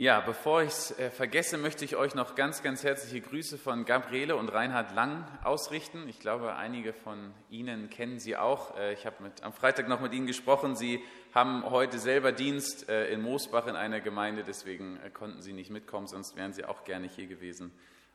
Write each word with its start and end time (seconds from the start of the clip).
Ja, 0.00 0.20
bevor 0.20 0.62
ich 0.62 0.68
es 0.68 0.96
äh, 1.00 1.10
vergesse, 1.10 1.58
möchte 1.58 1.84
ich 1.84 1.96
euch 1.96 2.14
noch 2.14 2.36
ganz, 2.36 2.62
ganz 2.62 2.84
herzliche 2.84 3.20
Grüße 3.20 3.58
von 3.58 3.84
Gabriele 3.84 4.36
und 4.36 4.52
Reinhard 4.52 4.94
Lang 4.94 5.26
ausrichten. 5.42 6.08
Ich 6.08 6.20
glaube, 6.20 6.54
einige 6.54 6.92
von 6.92 7.34
Ihnen 7.50 7.90
kennen 7.90 8.20
sie 8.20 8.36
auch. 8.36 8.78
Äh, 8.78 8.92
ich 8.92 9.06
habe 9.06 9.16
am 9.42 9.52
Freitag 9.52 9.88
noch 9.88 10.00
mit 10.00 10.14
Ihnen 10.14 10.28
gesprochen. 10.28 10.76
Sie 10.76 11.02
haben 11.34 11.68
heute 11.68 11.98
selber 11.98 12.30
Dienst 12.30 12.88
äh, 12.88 13.08
in 13.08 13.20
Moosbach 13.22 13.66
in 13.66 13.74
einer 13.74 13.98
Gemeinde, 13.98 14.44
deswegen 14.44 15.00
äh, 15.00 15.10
konnten 15.10 15.42
Sie 15.42 15.52
nicht 15.52 15.70
mitkommen, 15.70 16.06
sonst 16.06 16.36
wären 16.36 16.52
Sie 16.52 16.64
auch 16.64 16.84
gerne 16.84 17.08
hier 17.08 17.26
gewesen. 17.26 17.72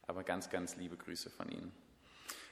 Aber 0.08 0.24
ganz, 0.24 0.50
ganz 0.50 0.78
liebe 0.78 0.96
Grüße 0.96 1.32
von 1.32 1.50
Ihnen. 1.50 1.74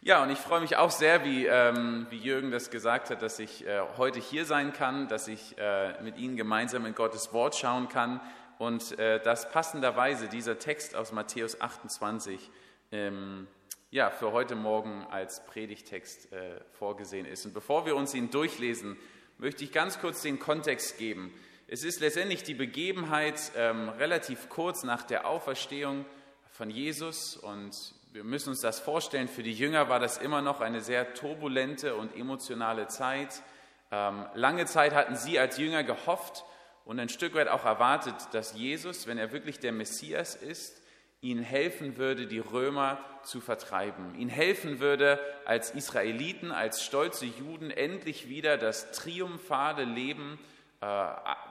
Ja, 0.02 0.24
und 0.24 0.32
ich 0.32 0.40
freue 0.40 0.60
mich 0.60 0.76
auch 0.76 0.92
sehr, 0.92 1.24
wie, 1.24 1.46
ähm, 1.46 2.08
wie 2.10 2.18
Jürgen 2.18 2.52
das 2.52 2.70
gesagt 2.70 3.12
hat, 3.12 3.22
dass 3.22 3.40
ich 3.40 3.66
äh, 3.66 3.82
heute 3.98 4.20
hier 4.20 4.46
sein 4.46 4.74
kann, 4.74 5.08
dass 5.08 5.30
ich 5.30 5.58
äh, 5.58 6.02
mit 6.02 6.18
Ihnen 6.18 6.36
gemeinsam 6.36 6.86
in 6.86 6.96
Gottes 6.96 7.32
Wort 7.32 7.56
schauen 7.56 7.88
kann 7.88 8.20
und 8.62 9.00
äh, 9.00 9.20
dass 9.20 9.50
passenderweise 9.50 10.28
dieser 10.28 10.60
Text 10.60 10.96
aus 10.96 11.12
Matthäus 11.12 11.60
28 11.60 12.52
ähm, 12.92 13.48
ja, 13.90 14.12
für 14.12 14.34
heute 14.34 14.54
Morgen 14.54 15.04
als 15.10 15.44
Predigtext 15.48 16.32
äh, 16.32 16.60
vorgesehen 16.74 17.26
ist. 17.26 17.44
Und 17.44 17.56
bevor 17.56 17.88
wir 17.88 17.96
uns 17.96 18.14
ihn 18.14 18.30
durchlesen, 18.30 18.98
möchte 19.40 19.64
ich 19.64 19.72
ganz 19.72 20.00
kurz 20.00 20.22
den 20.22 20.38
Kontext 20.38 21.00
geben. 21.00 21.34
Es 21.66 21.84
ist 21.84 22.02
letztendlich 22.02 22.44
die 22.44 22.54
Begebenheit 22.54 23.52
ähm, 23.58 23.90
relativ 23.90 24.48
kurz 24.48 24.84
nach 24.84 25.02
der 25.02 25.26
Auferstehung 25.26 26.06
von 26.52 26.70
Jesus 26.70 27.38
und 27.38 27.76
wir 28.14 28.24
müssen 28.24 28.50
uns 28.50 28.62
das 28.62 28.80
vorstellen, 28.80 29.28
für 29.28 29.42
die 29.42 29.54
Jünger 29.54 29.90
war 29.90 30.00
das 30.00 30.20
immer 30.20 30.44
noch 30.44 30.62
eine 30.62 30.82
sehr 30.82 31.16
turbulente 31.16 31.96
und 31.96 32.16
emotionale 32.16 32.86
Zeit. 32.90 33.42
Ähm, 33.90 34.28
lange 34.36 34.68
Zeit 34.68 34.94
hatten 34.94 35.16
sie 35.16 35.40
als 35.40 35.58
Jünger 35.58 35.84
gehofft, 35.84 36.46
und 36.86 37.00
ein 37.00 37.10
Stück 37.10 37.36
weit 37.36 37.48
auch 37.48 37.66
erwartet, 37.66 38.16
dass 38.32 38.56
Jesus, 38.56 39.08
wenn 39.08 39.18
er 39.18 39.32
wirklich 39.32 39.60
der 39.60 39.72
Messias 39.72 40.36
ist, 40.36 40.82
ihnen 41.22 41.44
helfen 41.44 41.98
würde, 41.98 42.26
die 42.26 42.40
Römer 42.40 42.98
zu 43.24 43.42
vertreiben, 43.42 44.16
ihnen 44.16 44.30
helfen 44.30 44.80
würde, 44.80 45.20
als 45.46 45.72
Israeliten, 45.72 46.52
als 46.52 46.84
stolze 46.84 47.26
Juden 47.26 47.70
endlich 47.70 48.28
wieder 48.28 48.58
das 48.58 48.92
triumphale 48.92 49.84
Leben 49.84 50.40
äh, 50.82 51.08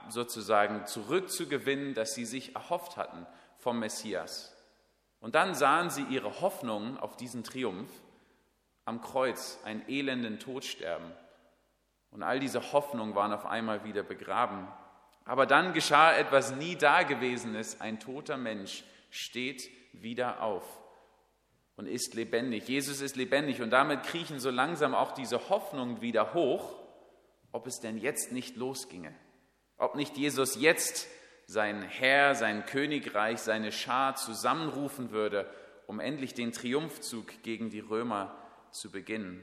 sozusagen 0.09 0.85
zurückzugewinnen, 0.85 1.93
das 1.93 2.13
sie 2.13 2.25
sich 2.25 2.55
erhofft 2.55 2.97
hatten 2.97 3.25
vom 3.57 3.79
Messias. 3.79 4.53
Und 5.21 5.35
dann 5.35 5.55
sahen 5.55 5.89
sie 5.89 6.03
ihre 6.03 6.41
Hoffnung 6.41 6.97
auf 6.99 7.15
diesen 7.15 7.43
Triumph 7.43 7.89
am 8.83 9.01
Kreuz, 9.01 9.59
einen 9.63 9.87
elenden 9.87 10.39
Tod 10.39 10.65
sterben. 10.65 11.11
Und 12.09 12.23
all 12.23 12.39
diese 12.39 12.73
Hoffnungen 12.73 13.15
waren 13.15 13.31
auf 13.31 13.45
einmal 13.45 13.85
wieder 13.85 14.03
begraben. 14.03 14.67
Aber 15.31 15.45
dann 15.45 15.71
geschah 15.71 16.13
etwas 16.13 16.57
nie 16.57 16.75
Dagewesenes. 16.75 17.79
Ein 17.79 18.01
toter 18.01 18.35
Mensch 18.35 18.83
steht 19.11 19.69
wieder 19.93 20.43
auf 20.43 20.65
und 21.77 21.85
ist 21.85 22.15
lebendig. 22.15 22.67
Jesus 22.67 22.99
ist 22.99 23.15
lebendig 23.15 23.61
und 23.61 23.69
damit 23.69 24.03
kriechen 24.03 24.41
so 24.41 24.49
langsam 24.49 24.93
auch 24.93 25.13
diese 25.13 25.47
Hoffnungen 25.47 26.01
wieder 26.01 26.33
hoch, 26.33 26.75
ob 27.53 27.65
es 27.65 27.79
denn 27.79 27.97
jetzt 27.97 28.33
nicht 28.33 28.57
losginge. 28.57 29.15
Ob 29.77 29.95
nicht 29.95 30.17
Jesus 30.17 30.59
jetzt 30.59 31.07
sein 31.45 31.81
Herr, 31.81 32.35
sein 32.35 32.65
Königreich, 32.65 33.39
seine 33.39 33.71
Schar 33.71 34.17
zusammenrufen 34.17 35.11
würde, 35.11 35.49
um 35.87 36.01
endlich 36.01 36.33
den 36.33 36.51
Triumphzug 36.51 37.41
gegen 37.41 37.69
die 37.69 37.79
Römer 37.79 38.35
zu 38.71 38.91
beginnen. 38.91 39.41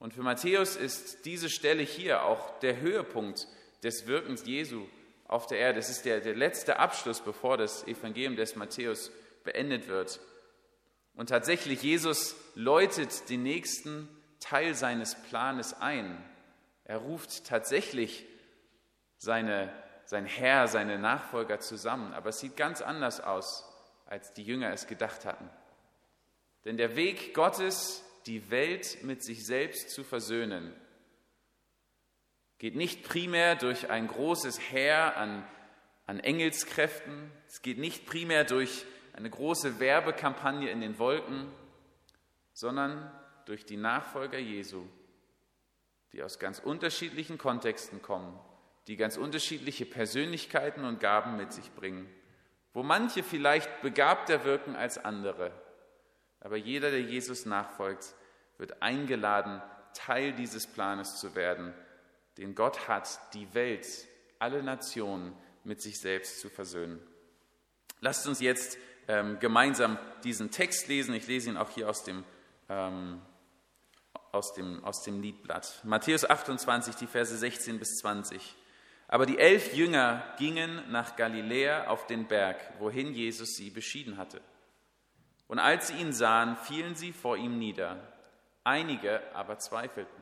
Und 0.00 0.12
für 0.12 0.24
Matthäus 0.24 0.74
ist 0.74 1.24
diese 1.24 1.50
Stelle 1.50 1.84
hier 1.84 2.24
auch 2.24 2.58
der 2.58 2.80
Höhepunkt 2.80 3.46
des 3.82 4.06
Wirkens 4.06 4.46
Jesu 4.46 4.86
auf 5.26 5.46
der 5.46 5.58
Erde. 5.58 5.78
Es 5.78 5.90
ist 5.90 6.04
der, 6.04 6.20
der 6.20 6.34
letzte 6.34 6.78
Abschluss, 6.78 7.20
bevor 7.20 7.56
das 7.56 7.86
Evangelium 7.86 8.36
des 8.36 8.56
Matthäus 8.56 9.10
beendet 9.44 9.88
wird. 9.88 10.20
Und 11.14 11.28
tatsächlich, 11.28 11.82
Jesus 11.82 12.36
läutet 12.54 13.28
den 13.28 13.42
nächsten 13.42 14.08
Teil 14.40 14.74
seines 14.74 15.14
Planes 15.14 15.74
ein. 15.74 16.22
Er 16.84 16.98
ruft 16.98 17.46
tatsächlich 17.46 18.26
seine, 19.18 19.72
sein 20.04 20.26
Herr, 20.26 20.68
seine 20.68 20.98
Nachfolger 20.98 21.60
zusammen. 21.60 22.12
Aber 22.12 22.30
es 22.30 22.40
sieht 22.40 22.56
ganz 22.56 22.82
anders 22.82 23.20
aus, 23.20 23.64
als 24.06 24.32
die 24.32 24.42
Jünger 24.42 24.72
es 24.72 24.86
gedacht 24.86 25.24
hatten. 25.24 25.48
Denn 26.64 26.76
der 26.76 26.96
Weg 26.96 27.34
Gottes, 27.34 28.04
die 28.26 28.50
Welt 28.50 29.02
mit 29.02 29.22
sich 29.22 29.44
selbst 29.46 29.90
zu 29.90 30.04
versöhnen, 30.04 30.72
geht 32.62 32.76
nicht 32.76 33.02
primär 33.02 33.56
durch 33.56 33.90
ein 33.90 34.06
großes 34.06 34.60
Heer 34.70 35.16
an, 35.16 35.44
an 36.06 36.20
Engelskräften, 36.20 37.32
es 37.48 37.60
geht 37.60 37.78
nicht 37.78 38.06
primär 38.06 38.44
durch 38.44 38.86
eine 39.14 39.28
große 39.28 39.80
Werbekampagne 39.80 40.70
in 40.70 40.80
den 40.80 40.96
Wolken, 41.00 41.48
sondern 42.52 43.10
durch 43.46 43.64
die 43.64 43.76
Nachfolger 43.76 44.38
Jesu, 44.38 44.86
die 46.12 46.22
aus 46.22 46.38
ganz 46.38 46.60
unterschiedlichen 46.60 47.36
Kontexten 47.36 48.00
kommen, 48.00 48.38
die 48.86 48.96
ganz 48.96 49.16
unterschiedliche 49.16 49.84
Persönlichkeiten 49.84 50.84
und 50.84 51.00
Gaben 51.00 51.36
mit 51.36 51.52
sich 51.52 51.72
bringen, 51.72 52.08
wo 52.74 52.84
manche 52.84 53.24
vielleicht 53.24 53.82
begabter 53.82 54.44
wirken 54.44 54.76
als 54.76 55.04
andere. 55.04 55.50
Aber 56.38 56.56
jeder, 56.56 56.92
der 56.92 57.02
Jesus 57.02 57.44
nachfolgt, 57.44 58.14
wird 58.56 58.82
eingeladen, 58.82 59.60
Teil 59.94 60.32
dieses 60.32 60.68
Planes 60.68 61.16
zu 61.16 61.34
werden, 61.34 61.74
den 62.38 62.54
Gott 62.54 62.88
hat, 62.88 63.20
die 63.34 63.52
Welt, 63.54 63.86
alle 64.38 64.62
Nationen 64.62 65.36
mit 65.64 65.80
sich 65.80 66.00
selbst 66.00 66.40
zu 66.40 66.48
versöhnen. 66.48 67.00
Lasst 68.00 68.26
uns 68.26 68.40
jetzt 68.40 68.78
ähm, 69.08 69.38
gemeinsam 69.38 69.98
diesen 70.24 70.50
Text 70.50 70.88
lesen. 70.88 71.14
Ich 71.14 71.26
lese 71.26 71.50
ihn 71.50 71.56
auch 71.56 71.70
hier 71.70 71.88
aus 71.88 72.04
dem, 72.04 72.24
ähm, 72.68 73.20
aus, 74.32 74.54
dem, 74.54 74.82
aus 74.84 75.02
dem 75.02 75.20
Liedblatt. 75.20 75.80
Matthäus 75.84 76.28
28, 76.28 76.96
die 76.96 77.06
Verse 77.06 77.36
16 77.36 77.78
bis 77.78 77.98
20. 77.98 78.56
Aber 79.08 79.26
die 79.26 79.38
elf 79.38 79.74
Jünger 79.74 80.24
gingen 80.38 80.90
nach 80.90 81.16
Galiläa 81.16 81.88
auf 81.88 82.06
den 82.06 82.26
Berg, 82.26 82.56
wohin 82.78 83.12
Jesus 83.12 83.56
sie 83.56 83.70
beschieden 83.70 84.16
hatte. 84.16 84.40
Und 85.48 85.58
als 85.58 85.88
sie 85.88 85.94
ihn 85.96 86.14
sahen, 86.14 86.56
fielen 86.56 86.94
sie 86.94 87.12
vor 87.12 87.36
ihm 87.36 87.58
nieder. 87.58 88.00
Einige 88.64 89.20
aber 89.34 89.58
zweifelten. 89.58 90.21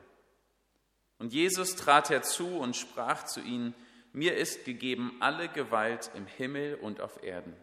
Und 1.21 1.33
Jesus 1.33 1.75
trat 1.75 2.09
herzu 2.09 2.57
und 2.57 2.75
sprach 2.75 3.25
zu 3.25 3.41
ihnen, 3.41 3.75
mir 4.11 4.35
ist 4.37 4.65
gegeben 4.65 5.17
alle 5.19 5.49
Gewalt 5.49 6.09
im 6.15 6.25
Himmel 6.25 6.79
und 6.81 6.99
auf 6.99 7.21
Erden. 7.21 7.55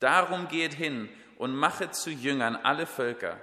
Darum 0.00 0.48
geht 0.48 0.74
hin 0.74 1.08
und 1.38 1.56
machet 1.56 1.94
zu 1.94 2.10
Jüngern 2.10 2.56
alle 2.56 2.84
Völker, 2.84 3.40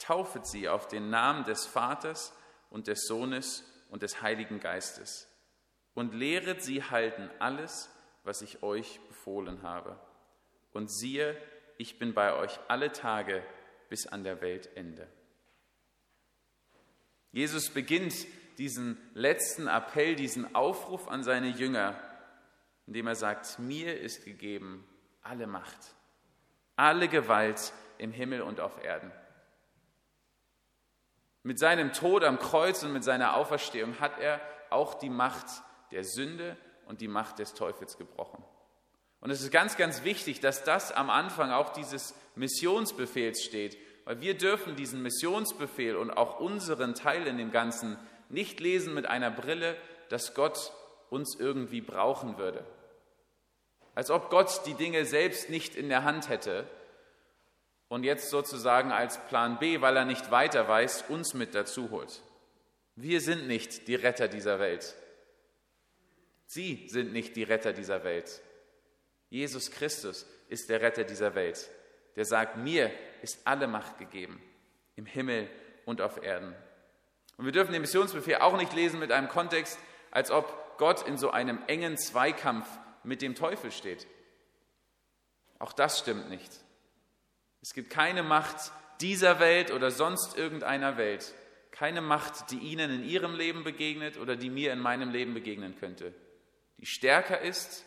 taufet 0.00 0.48
sie 0.48 0.68
auf 0.68 0.88
den 0.88 1.10
Namen 1.10 1.44
des 1.44 1.64
Vaters 1.64 2.36
und 2.70 2.88
des 2.88 3.06
Sohnes 3.06 3.62
und 3.88 4.02
des 4.02 4.20
Heiligen 4.20 4.58
Geistes 4.58 5.28
und 5.94 6.12
lehret 6.12 6.60
sie 6.64 6.82
halten 6.82 7.30
alles, 7.38 7.88
was 8.24 8.42
ich 8.42 8.64
euch 8.64 8.98
befohlen 9.06 9.62
habe. 9.62 9.96
Und 10.72 10.90
siehe, 10.90 11.40
ich 11.78 12.00
bin 12.00 12.14
bei 12.14 12.34
euch 12.34 12.58
alle 12.66 12.90
Tage 12.90 13.44
bis 13.88 14.08
an 14.08 14.24
der 14.24 14.40
Weltende. 14.40 15.06
Jesus 17.30 17.70
beginnt 17.70 18.26
diesen 18.62 18.96
letzten 19.14 19.66
Appell, 19.66 20.14
diesen 20.14 20.54
Aufruf 20.54 21.08
an 21.08 21.24
seine 21.24 21.48
Jünger, 21.48 21.96
indem 22.86 23.08
er 23.08 23.16
sagt, 23.16 23.58
mir 23.58 23.98
ist 23.98 24.24
gegeben 24.24 24.86
alle 25.20 25.48
Macht, 25.48 25.96
alle 26.76 27.08
Gewalt 27.08 27.72
im 27.98 28.12
Himmel 28.12 28.40
und 28.40 28.60
auf 28.60 28.84
Erden. 28.84 29.10
Mit 31.42 31.58
seinem 31.58 31.92
Tod 31.92 32.22
am 32.22 32.38
Kreuz 32.38 32.84
und 32.84 32.92
mit 32.92 33.02
seiner 33.02 33.34
Auferstehung 33.34 33.98
hat 33.98 34.20
er 34.20 34.40
auch 34.70 34.94
die 34.94 35.10
Macht 35.10 35.46
der 35.90 36.04
Sünde 36.04 36.56
und 36.86 37.00
die 37.00 37.08
Macht 37.08 37.40
des 37.40 37.54
Teufels 37.54 37.98
gebrochen. 37.98 38.44
Und 39.18 39.30
es 39.30 39.42
ist 39.42 39.50
ganz, 39.50 39.76
ganz 39.76 40.04
wichtig, 40.04 40.38
dass 40.38 40.62
das 40.62 40.92
am 40.92 41.10
Anfang 41.10 41.50
auch 41.50 41.70
dieses 41.70 42.14
Missionsbefehls 42.36 43.42
steht, 43.42 43.76
weil 44.04 44.20
wir 44.20 44.38
dürfen 44.38 44.76
diesen 44.76 45.02
Missionsbefehl 45.02 45.96
und 45.96 46.12
auch 46.12 46.38
unseren 46.38 46.94
Teil 46.94 47.26
in 47.26 47.38
dem 47.38 47.50
Ganzen 47.50 47.98
nicht 48.32 48.60
lesen 48.60 48.94
mit 48.94 49.06
einer 49.06 49.30
Brille, 49.30 49.76
dass 50.08 50.34
Gott 50.34 50.72
uns 51.10 51.38
irgendwie 51.38 51.80
brauchen 51.80 52.38
würde. 52.38 52.64
Als 53.94 54.10
ob 54.10 54.30
Gott 54.30 54.62
die 54.66 54.74
Dinge 54.74 55.04
selbst 55.04 55.50
nicht 55.50 55.76
in 55.76 55.88
der 55.88 56.04
Hand 56.04 56.28
hätte 56.28 56.66
und 57.88 58.04
jetzt 58.04 58.30
sozusagen 58.30 58.90
als 58.90 59.18
Plan 59.26 59.58
B, 59.58 59.82
weil 59.82 59.96
er 59.96 60.06
nicht 60.06 60.30
weiter 60.30 60.66
weiß, 60.66 61.04
uns 61.10 61.34
mit 61.34 61.54
dazu 61.54 61.90
holt. 61.90 62.22
Wir 62.96 63.20
sind 63.20 63.46
nicht 63.46 63.88
die 63.88 63.94
Retter 63.94 64.28
dieser 64.28 64.58
Welt. 64.58 64.94
Sie 66.46 66.86
sind 66.88 67.12
nicht 67.12 67.36
die 67.36 67.42
Retter 67.42 67.72
dieser 67.72 68.04
Welt. 68.04 68.40
Jesus 69.28 69.70
Christus 69.70 70.26
ist 70.48 70.68
der 70.68 70.82
Retter 70.82 71.04
dieser 71.04 71.34
Welt, 71.34 71.70
der 72.16 72.26
sagt, 72.26 72.58
mir 72.58 72.90
ist 73.22 73.46
alle 73.46 73.66
Macht 73.66 73.98
gegeben, 73.98 74.42
im 74.96 75.06
Himmel 75.06 75.48
und 75.86 76.02
auf 76.02 76.22
Erden. 76.22 76.54
Und 77.36 77.44
wir 77.44 77.52
dürfen 77.52 77.72
den 77.72 77.82
Missionsbefehl 77.82 78.36
auch 78.36 78.56
nicht 78.56 78.72
lesen 78.72 79.00
mit 79.00 79.12
einem 79.12 79.28
Kontext, 79.28 79.78
als 80.10 80.30
ob 80.30 80.76
Gott 80.78 81.06
in 81.06 81.16
so 81.16 81.30
einem 81.30 81.58
engen 81.66 81.96
Zweikampf 81.96 82.66
mit 83.04 83.22
dem 83.22 83.34
Teufel 83.34 83.72
steht. 83.72 84.06
Auch 85.58 85.72
das 85.72 85.98
stimmt 85.98 86.28
nicht. 86.28 86.52
Es 87.62 87.72
gibt 87.72 87.90
keine 87.90 88.22
Macht 88.22 88.72
dieser 89.00 89.40
Welt 89.40 89.70
oder 89.70 89.90
sonst 89.90 90.36
irgendeiner 90.36 90.96
Welt, 90.96 91.34
keine 91.70 92.00
Macht, 92.00 92.50
die 92.50 92.58
Ihnen 92.58 92.90
in 92.90 93.04
Ihrem 93.04 93.34
Leben 93.34 93.64
begegnet 93.64 94.18
oder 94.18 94.36
die 94.36 94.50
mir 94.50 94.72
in 94.72 94.80
meinem 94.80 95.10
Leben 95.10 95.34
begegnen 95.34 95.76
könnte, 95.78 96.12
die 96.78 96.86
stärker 96.86 97.40
ist 97.40 97.84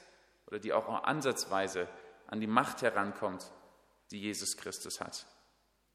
oder 0.47 0.59
die 0.59 0.73
auch 0.73 1.03
ansatzweise 1.03 1.87
an 2.27 2.39
die 2.39 2.47
Macht 2.47 2.81
herankommt, 2.81 3.51
die 4.11 4.19
Jesus 4.19 4.57
Christus 4.57 4.99
hat. 4.99 5.25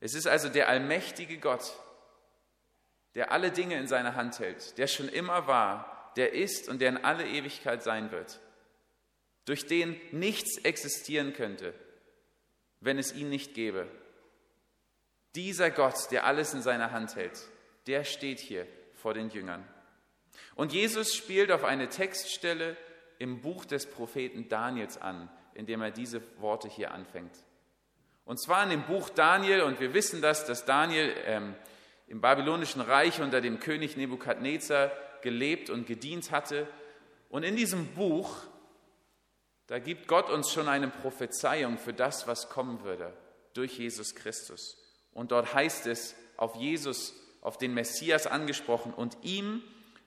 Es 0.00 0.14
ist 0.14 0.26
also 0.26 0.48
der 0.48 0.68
allmächtige 0.68 1.38
Gott, 1.38 1.72
der 3.14 3.32
alle 3.32 3.50
Dinge 3.50 3.76
in 3.76 3.88
seiner 3.88 4.14
Hand 4.14 4.38
hält, 4.38 4.78
der 4.78 4.86
schon 4.86 5.08
immer 5.08 5.46
war, 5.46 6.12
der 6.16 6.32
ist 6.32 6.68
und 6.68 6.80
der 6.80 6.90
in 6.90 7.04
alle 7.04 7.26
Ewigkeit 7.26 7.82
sein 7.82 8.10
wird, 8.10 8.40
durch 9.44 9.66
den 9.66 10.00
nichts 10.12 10.58
existieren 10.58 11.32
könnte, 11.32 11.74
wenn 12.80 12.98
es 12.98 13.14
ihn 13.14 13.28
nicht 13.28 13.54
gäbe. 13.54 13.86
Dieser 15.34 15.70
Gott, 15.70 16.10
der 16.10 16.24
alles 16.24 16.54
in 16.54 16.62
seiner 16.62 16.92
Hand 16.92 17.16
hält, 17.16 17.40
der 17.86 18.04
steht 18.04 18.40
hier 18.40 18.66
vor 18.94 19.14
den 19.14 19.30
Jüngern. 19.30 19.66
Und 20.54 20.72
Jesus 20.72 21.14
spielt 21.14 21.52
auf 21.52 21.64
eine 21.64 21.88
Textstelle 21.88 22.76
im 23.18 23.40
Buch 23.40 23.64
des 23.64 23.86
Propheten 23.86 24.48
Daniels 24.48 24.98
an, 24.98 25.30
indem 25.54 25.82
er 25.82 25.90
diese 25.90 26.22
Worte 26.40 26.68
hier 26.68 26.92
anfängt. 26.92 27.36
Und 28.24 28.40
zwar 28.40 28.62
in 28.64 28.70
dem 28.70 28.84
Buch 28.84 29.08
Daniel, 29.10 29.62
und 29.62 29.80
wir 29.80 29.94
wissen 29.94 30.22
das, 30.22 30.46
dass 30.46 30.64
Daniel 30.64 31.14
ähm, 31.24 31.54
im 32.10 32.20
babylonischen 32.20 32.80
Reich 32.80 33.20
unter 33.20 33.40
dem 33.40 33.60
König 33.60 33.96
Nebukadnezar 33.96 34.90
gelebt 35.22 35.70
und 35.70 35.86
gedient 35.86 36.32
hatte. 36.32 36.66
Und 37.28 37.44
in 37.44 37.54
diesem 37.54 37.86
Buch, 37.94 38.36
da 39.68 39.78
gibt 39.78 40.08
Gott 40.08 40.28
uns 40.28 40.50
schon 40.50 40.68
eine 40.68 40.88
Prophezeiung 40.88 41.78
für 41.78 41.92
das, 41.92 42.26
was 42.26 42.48
kommen 42.48 42.82
würde 42.82 43.12
durch 43.54 43.78
Jesus 43.78 44.16
Christus. 44.16 44.76
Und 45.12 45.30
dort 45.30 45.54
heißt 45.54 45.86
es, 45.86 46.16
auf 46.36 46.56
Jesus, 46.56 47.14
auf 47.42 47.58
den 47.58 47.74
Messias 47.74 48.26
angesprochen, 48.26 48.92
und 48.92 49.16
ihm 49.22 49.62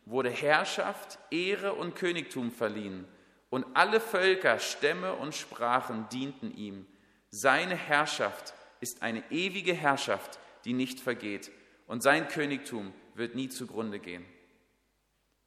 wurde 0.06 0.30
Herrschaft, 0.30 1.20
Ehre 1.32 1.74
und 1.74 1.96
Königtum 1.96 2.52
verliehen, 2.52 3.08
und 3.50 3.66
alle 3.76 4.02
Völker, 4.02 4.60
Stämme 4.60 5.14
und 5.14 5.36
Sprachen 5.36 6.10
dienten 6.10 6.54
ihm. 6.54 6.86
Seine 7.30 7.76
Herrschaft 7.76 8.54
ist 8.82 9.02
eine 9.04 9.24
ewige 9.32 9.74
Herrschaft, 9.74 10.40
die 10.66 10.74
nicht 10.74 11.00
vergeht, 11.00 11.52
und 11.94 12.02
sein 12.02 12.28
Königtum 12.28 12.92
wird 13.14 13.36
nie 13.36 13.50
zugrunde 13.50 14.00
gehen. 14.00 14.26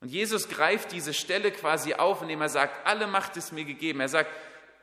Und 0.00 0.12
Jesus 0.12 0.48
greift 0.48 0.92
diese 0.92 1.12
Stelle 1.12 1.50
quasi 1.50 1.94
auf, 1.94 2.22
indem 2.22 2.40
er 2.40 2.48
sagt, 2.48 2.86
alle 2.86 3.08
Macht 3.08 3.36
ist 3.36 3.50
mir 3.50 3.64
gegeben. 3.64 3.98
Er 3.98 4.08
sagt, 4.08 4.30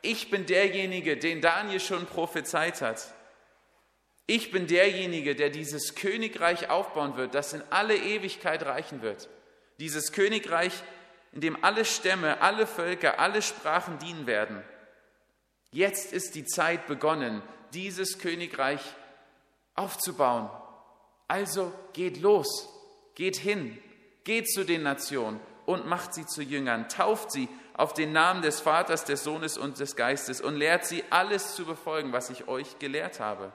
ich 0.02 0.30
bin 0.30 0.44
derjenige, 0.44 1.16
den 1.16 1.40
Daniel 1.40 1.80
schon 1.80 2.04
prophezeit 2.04 2.82
hat. 2.82 3.14
Ich 4.26 4.50
bin 4.50 4.66
derjenige, 4.66 5.34
der 5.34 5.48
dieses 5.48 5.94
Königreich 5.94 6.68
aufbauen 6.68 7.16
wird, 7.16 7.34
das 7.34 7.54
in 7.54 7.62
alle 7.70 7.96
Ewigkeit 7.96 8.66
reichen 8.66 9.00
wird. 9.00 9.30
Dieses 9.80 10.12
Königreich, 10.12 10.74
in 11.32 11.40
dem 11.40 11.64
alle 11.64 11.86
Stämme, 11.86 12.42
alle 12.42 12.66
Völker, 12.66 13.18
alle 13.18 13.40
Sprachen 13.40 13.98
dienen 14.00 14.26
werden. 14.26 14.62
Jetzt 15.70 16.12
ist 16.12 16.34
die 16.34 16.44
Zeit 16.44 16.86
begonnen, 16.86 17.40
dieses 17.72 18.18
Königreich 18.18 18.82
aufzubauen. 19.74 20.50
Also 21.34 21.72
geht 21.94 22.20
los, 22.20 22.68
geht 23.16 23.34
hin, 23.34 23.76
geht 24.22 24.48
zu 24.48 24.64
den 24.64 24.84
Nationen 24.84 25.40
und 25.66 25.84
macht 25.84 26.14
sie 26.14 26.26
zu 26.26 26.42
Jüngern, 26.42 26.88
tauft 26.88 27.32
sie 27.32 27.48
auf 27.72 27.92
den 27.92 28.12
Namen 28.12 28.40
des 28.40 28.60
Vaters, 28.60 29.04
des 29.04 29.24
Sohnes 29.24 29.58
und 29.58 29.80
des 29.80 29.96
Geistes 29.96 30.40
und 30.40 30.54
lehrt 30.54 30.86
sie 30.86 31.02
alles 31.10 31.56
zu 31.56 31.64
befolgen, 31.64 32.12
was 32.12 32.30
ich 32.30 32.46
euch 32.46 32.78
gelehrt 32.78 33.18
habe. 33.18 33.52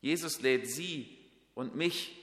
Jesus 0.00 0.40
lädt 0.40 0.68
sie 0.68 1.18
und 1.56 1.74
mich, 1.74 2.16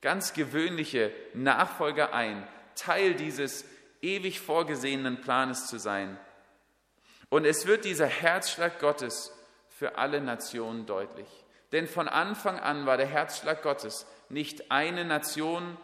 ganz 0.00 0.34
gewöhnliche 0.34 1.12
Nachfolger 1.32 2.14
ein, 2.14 2.46
Teil 2.76 3.14
dieses 3.14 3.64
ewig 4.02 4.38
vorgesehenen 4.38 5.20
Planes 5.20 5.66
zu 5.66 5.80
sein. 5.80 6.16
Und 7.28 7.44
es 7.44 7.66
wird 7.66 7.84
dieser 7.84 8.06
Herzschlag 8.06 8.78
Gottes 8.78 9.32
für 9.68 9.98
alle 9.98 10.20
Nationen 10.20 10.86
deutlich. 10.86 11.43
Denn 11.74 11.88
von 11.88 12.08
Anfang 12.08 12.60
an 12.60 12.86
war 12.86 12.96
der 12.96 13.08
Herzschlag 13.08 13.60
Gottes 13.64 14.06
nicht 14.28 14.70
eine 14.70 15.04
Nation 15.04 15.76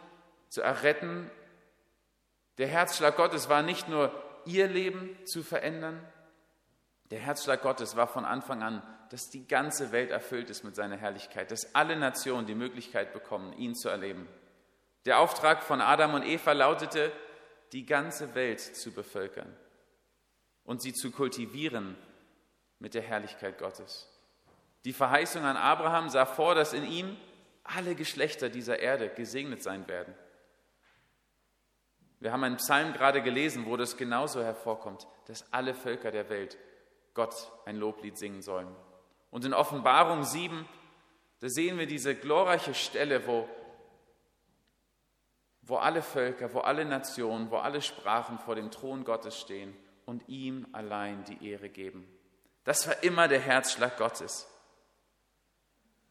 zu 0.49 0.63
erretten. 0.63 1.29
Der 2.59 2.69
Herzschlag 2.69 3.17
Gottes 3.17 3.49
war 3.49 3.63
nicht 3.63 3.89
nur 3.89 4.15
ihr 4.45 4.69
Leben 4.69 5.19
zu 5.27 5.43
verändern. 5.43 6.01
Der 7.11 7.19
Herzschlag 7.19 7.63
Gottes 7.63 7.97
war 7.97 8.07
von 8.07 8.25
Anfang 8.25 8.63
an, 8.63 8.85
dass 9.11 9.31
die 9.31 9.49
ganze 9.49 9.91
Welt 9.91 10.13
erfüllt 10.13 10.49
ist 10.49 10.63
mit 10.63 10.77
seiner 10.77 10.97
Herrlichkeit, 10.97 11.51
dass 11.51 11.75
alle 11.75 11.97
Nationen 11.97 12.47
die 12.47 12.55
Möglichkeit 12.55 13.13
bekommen, 13.13 13.53
ihn 13.55 13.75
zu 13.75 13.89
erleben. 13.89 14.29
Der 15.07 15.19
Auftrag 15.19 15.65
von 15.65 15.81
Adam 15.81 16.15
und 16.15 16.23
Eva 16.23 16.53
lautete, 16.53 17.11
die 17.73 17.85
ganze 17.85 18.37
Welt 18.37 18.61
zu 18.61 18.93
bevölkern 18.93 19.57
und 20.63 20.83
sie 20.83 20.93
zu 20.93 21.11
kultivieren 21.11 21.97
mit 22.79 22.95
der 22.95 23.03
Herrlichkeit 23.03 23.59
Gottes. 23.59 24.07
Die 24.85 24.93
Verheißung 24.93 25.45
an 25.45 25.57
Abraham 25.57 26.09
sah 26.09 26.27
vor, 26.27 26.55
dass 26.55 26.73
in 26.73 26.85
ihm 26.85 27.17
alle 27.65 27.95
Geschlechter 27.95 28.49
dieser 28.49 28.79
Erde 28.79 29.11
gesegnet 29.11 29.63
sein 29.63 29.87
werden. 29.89 30.15
Wir 32.19 32.33
haben 32.33 32.45
einen 32.45 32.57
Psalm 32.57 32.93
gerade 32.93 33.23
gelesen, 33.23 33.67
wo 33.67 33.77
das 33.77 33.97
genauso 33.97 34.43
hervorkommt, 34.43 35.07
dass 35.27 35.51
alle 35.53 35.75
Völker 35.75 36.11
der 36.11 36.29
Welt 36.29 36.59
Gott 37.15 37.51
ein 37.65 37.77
Loblied 37.77 38.19
singen 38.19 38.43
sollen. 38.43 38.75
Und 39.31 39.45
in 39.45 39.55
Offenbarung 39.55 40.25
7, 40.25 40.69
da 41.41 41.49
sehen 41.49 41.79
wir 41.79 41.87
diese 41.87 42.15
glorreiche 42.15 42.75
Stelle, 42.75 43.27
wo, 43.27 43.49
wo 45.63 45.77
alle 45.77 46.03
Völker, 46.03 46.53
wo 46.53 46.61
alle 46.61 46.85
Nationen, 46.85 47.51
wo 47.51 47.57
alle 47.57 47.81
Sprachen 47.81 48.39
vor 48.39 48.55
dem 48.55 48.71
Thron 48.71 49.05
Gottes 49.05 49.39
stehen 49.39 49.75
und 50.05 50.29
ihm 50.29 50.67
allein 50.73 51.25
die 51.25 51.49
Ehre 51.51 51.71
geben. 51.71 52.07
Das 52.65 52.87
war 52.87 53.03
immer 53.03 53.29
der 53.29 53.41
Herzschlag 53.41 53.97
Gottes. 53.97 54.50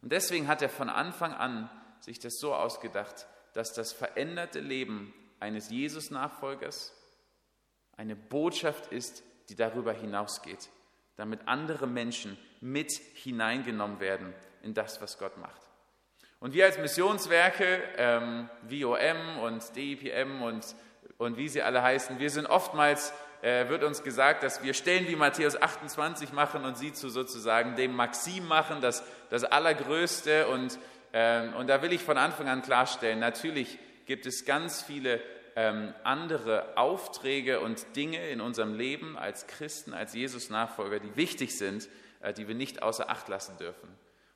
Und 0.01 0.11
deswegen 0.11 0.47
hat 0.47 0.61
er 0.61 0.69
von 0.69 0.89
Anfang 0.89 1.33
an 1.33 1.69
sich 1.99 2.19
das 2.19 2.39
so 2.39 2.53
ausgedacht, 2.53 3.27
dass 3.53 3.73
das 3.73 3.91
veränderte 3.91 4.59
Leben 4.59 5.13
eines 5.39 5.69
Jesus-Nachfolgers 5.69 6.93
eine 7.97 8.15
Botschaft 8.15 8.91
ist, 8.91 9.23
die 9.49 9.55
darüber 9.55 9.93
hinausgeht, 9.93 10.69
damit 11.15 11.47
andere 11.47 11.87
Menschen 11.87 12.37
mit 12.61 12.91
hineingenommen 12.91 13.99
werden 13.99 14.33
in 14.61 14.73
das, 14.73 15.01
was 15.01 15.17
Gott 15.17 15.37
macht. 15.37 15.61
Und 16.39 16.53
wir 16.53 16.65
als 16.65 16.77
Missionswerke, 16.77 17.81
ähm, 17.97 18.49
VOM 18.69 19.39
und 19.39 19.75
DIPM 19.75 20.41
und, 20.41 20.75
und 21.17 21.37
wie 21.37 21.49
sie 21.49 21.61
alle 21.61 21.83
heißen, 21.83 22.19
wir 22.19 22.29
sind 22.29 22.45
oftmals 22.45 23.13
wird 23.41 23.83
uns 23.83 24.03
gesagt, 24.03 24.43
dass 24.43 24.63
wir 24.63 24.73
Stellen 24.73 25.07
wie 25.07 25.15
Matthäus 25.15 25.61
28 25.61 26.33
machen 26.33 26.65
und 26.65 26.77
sie 26.77 26.91
zu 26.91 27.09
sozusagen 27.09 27.75
dem 27.75 27.95
Maxim 27.95 28.47
machen, 28.47 28.81
das, 28.81 29.03
das 29.29 29.45
Allergrößte. 29.45 30.47
Und, 30.47 30.77
ähm, 31.13 31.53
und 31.55 31.67
da 31.67 31.81
will 31.81 31.93
ich 31.93 32.01
von 32.01 32.17
Anfang 32.17 32.49
an 32.49 32.61
klarstellen, 32.61 33.19
natürlich 33.19 33.79
gibt 34.05 34.25
es 34.25 34.43
ganz 34.43 34.81
viele 34.81 35.21
ähm, 35.55 35.93
andere 36.03 36.77
Aufträge 36.77 37.59
und 37.59 37.95
Dinge 37.95 38.29
in 38.29 38.41
unserem 38.41 38.73
Leben 38.73 39.17
als 39.17 39.47
Christen, 39.47 39.93
als 39.93 40.13
Jesus-Nachfolger, 40.13 40.99
die 40.99 41.15
wichtig 41.15 41.57
sind, 41.57 41.87
äh, 42.21 42.33
die 42.33 42.47
wir 42.47 42.55
nicht 42.55 42.81
außer 42.81 43.09
Acht 43.09 43.27
lassen 43.29 43.57
dürfen. 43.57 43.89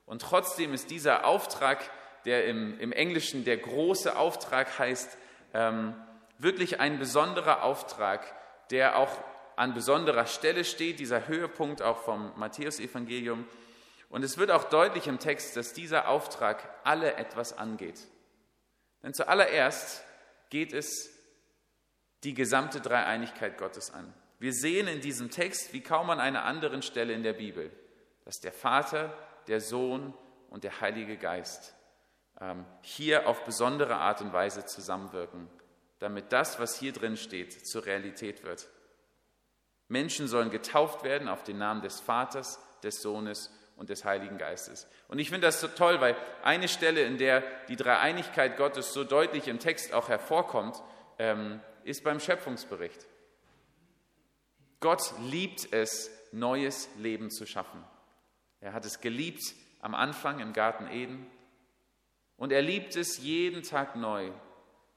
Und 0.05 0.21
trotzdem 0.21 0.73
ist 0.73 0.91
dieser 0.91 1.25
Auftrag, 1.25 1.79
der 2.25 2.45
im, 2.45 2.79
im 2.79 2.91
Englischen 2.91 3.45
der 3.45 3.57
große 3.57 4.15
Auftrag 4.15 4.77
heißt, 4.79 5.17
ähm, 5.53 5.93
wirklich 6.39 6.79
ein 6.79 6.99
besonderer 6.99 7.63
Auftrag, 7.63 8.25
der 8.73 8.97
auch 8.97 9.23
an 9.55 9.75
besonderer 9.75 10.25
Stelle 10.25 10.65
steht, 10.65 10.99
dieser 10.99 11.27
Höhepunkt 11.27 11.83
auch 11.83 11.99
vom 11.99 12.33
Matthäusevangelium. 12.37 13.47
Und 14.09 14.23
es 14.23 14.39
wird 14.39 14.49
auch 14.49 14.63
deutlich 14.63 15.05
im 15.05 15.19
Text, 15.19 15.55
dass 15.55 15.73
dieser 15.73 16.07
Auftrag 16.07 16.67
alle 16.83 17.13
etwas 17.17 17.55
angeht. 17.55 18.07
Denn 19.03 19.13
zuallererst 19.13 20.03
geht 20.49 20.73
es 20.73 21.11
die 22.23 22.33
gesamte 22.33 22.81
Dreieinigkeit 22.81 23.59
Gottes 23.59 23.91
an. 23.91 24.11
Wir 24.39 24.53
sehen 24.53 24.87
in 24.87 25.01
diesem 25.01 25.29
Text 25.29 25.71
wie 25.71 25.81
kaum 25.81 26.09
an 26.09 26.19
einer 26.19 26.43
anderen 26.43 26.81
Stelle 26.81 27.13
in 27.13 27.21
der 27.21 27.33
Bibel, 27.33 27.71
dass 28.25 28.39
der 28.39 28.53
Vater, 28.53 29.15
der 29.47 29.61
Sohn 29.61 30.15
und 30.49 30.63
der 30.63 30.81
Heilige 30.81 31.17
Geist 31.17 31.75
ähm, 32.41 32.65
hier 32.81 33.27
auf 33.27 33.43
besondere 33.43 33.97
Art 33.97 34.21
und 34.21 34.33
Weise 34.33 34.65
zusammenwirken 34.65 35.47
damit 36.03 36.31
das, 36.31 36.59
was 36.59 36.77
hier 36.77 36.91
drin 36.91 37.17
steht, 37.17 37.65
zur 37.65 37.85
Realität 37.85 38.43
wird. 38.43 38.67
Menschen 39.87 40.27
sollen 40.27 40.51
getauft 40.51 41.03
werden 41.03 41.27
auf 41.27 41.43
den 41.43 41.57
Namen 41.57 41.81
des 41.81 41.99
Vaters, 41.99 42.59
des 42.83 43.01
Sohnes 43.01 43.51
und 43.75 43.89
des 43.89 44.05
Heiligen 44.05 44.37
Geistes. 44.37 44.87
Und 45.07 45.19
ich 45.19 45.29
finde 45.29 45.47
das 45.47 45.61
so 45.61 45.67
toll, 45.67 46.01
weil 46.01 46.15
eine 46.43 46.67
Stelle, 46.67 47.03
in 47.03 47.17
der 47.17 47.43
die 47.67 47.75
Dreieinigkeit 47.75 48.57
Gottes 48.57 48.93
so 48.93 49.03
deutlich 49.03 49.47
im 49.47 49.59
Text 49.59 49.93
auch 49.93 50.09
hervorkommt, 50.09 50.75
ähm, 51.19 51.61
ist 51.83 52.03
beim 52.03 52.19
Schöpfungsbericht. 52.19 53.07
Gott 54.79 55.13
liebt 55.21 55.71
es, 55.71 56.11
neues 56.33 56.89
Leben 56.97 57.29
zu 57.29 57.45
schaffen. 57.45 57.83
Er 58.59 58.73
hat 58.73 58.85
es 58.85 58.99
geliebt 58.99 59.43
am 59.79 59.95
Anfang 59.95 60.39
im 60.39 60.53
Garten 60.53 60.87
Eden 60.87 61.27
und 62.35 62.51
er 62.51 62.61
liebt 62.61 62.95
es 62.95 63.19
jeden 63.19 63.63
Tag 63.63 63.95
neu, 63.95 64.31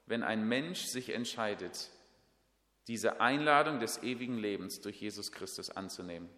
wenn 0.07 0.23
ein 0.23 0.47
Mensch 0.47 0.85
sich 0.85 1.13
entscheidet, 1.13 1.89
diese 2.87 3.19
Einladung 3.19 3.79
des 3.79 4.01
ewigen 4.01 4.37
Lebens 4.37 4.79
durch 4.79 4.99
Jesus 5.01 5.31
Christus 5.31 5.69
anzunehmen. 5.69 6.29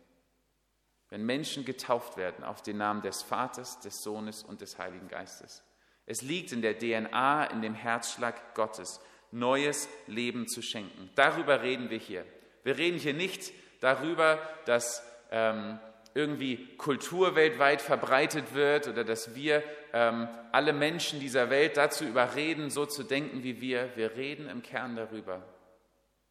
Wenn 1.09 1.25
Menschen 1.25 1.65
getauft 1.65 2.17
werden 2.17 2.43
auf 2.43 2.61
den 2.61 2.77
Namen 2.77 3.01
des 3.01 3.21
Vaters, 3.21 3.79
des 3.79 4.01
Sohnes 4.01 4.43
und 4.43 4.61
des 4.61 4.77
Heiligen 4.77 5.07
Geistes. 5.07 5.63
Es 6.05 6.21
liegt 6.21 6.51
in 6.51 6.61
der 6.61 6.77
DNA, 6.77 7.45
in 7.45 7.61
dem 7.61 7.75
Herzschlag 7.75 8.55
Gottes, 8.55 8.99
neues 9.31 9.87
Leben 10.07 10.47
zu 10.47 10.61
schenken. 10.61 11.09
Darüber 11.15 11.61
reden 11.61 11.89
wir 11.91 11.99
hier. 11.99 12.25
Wir 12.63 12.77
reden 12.77 12.97
hier 12.97 13.13
nicht 13.13 13.51
darüber, 13.79 14.39
dass 14.65 15.03
ähm, 15.31 15.79
irgendwie 16.13 16.75
Kultur 16.77 17.35
weltweit 17.35 17.81
verbreitet 17.81 18.53
wird 18.53 18.87
oder 18.87 19.03
dass 19.03 19.35
wir 19.35 19.63
ähm, 19.93 20.27
alle 20.51 20.73
Menschen 20.73 21.19
dieser 21.19 21.49
Welt 21.49 21.77
dazu 21.77 22.05
überreden, 22.05 22.69
so 22.69 22.85
zu 22.85 23.03
denken 23.03 23.43
wie 23.43 23.61
wir. 23.61 23.95
Wir 23.95 24.15
reden 24.15 24.49
im 24.49 24.61
Kern 24.61 24.95
darüber, 24.95 25.43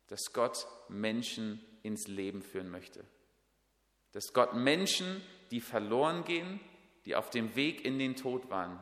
dass 0.09 0.33
Gott 0.33 0.67
Menschen 0.89 1.65
ins 1.83 2.09
Leben 2.09 2.43
führen 2.43 2.71
möchte. 2.71 3.05
Dass 4.13 4.33
Gott 4.33 4.55
Menschen, 4.55 5.23
die 5.51 5.61
verloren 5.61 6.25
gehen, 6.25 6.61
die 7.05 7.17
auf 7.17 7.31
dem 7.31 7.55
Weg 7.57 7.85
in 7.85 7.99
den 7.99 8.17
Tod 8.17 8.51
waren, 8.51 8.79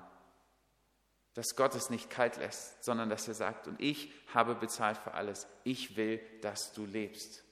dass 1.34 1.54
Gott 1.54 1.74
es 1.74 1.90
nicht 1.90 2.08
kalt 2.08 2.38
lässt, 2.38 2.82
sondern 2.82 3.10
dass 3.10 3.28
er 3.28 3.34
sagt, 3.34 3.68
und 3.68 3.78
ich 3.80 4.10
habe 4.32 4.54
bezahlt 4.54 4.96
für 4.96 5.12
alles. 5.12 5.46
Ich 5.64 5.96
will, 5.96 6.20
dass 6.40 6.72
du 6.72 6.86
lebst. 6.86 7.45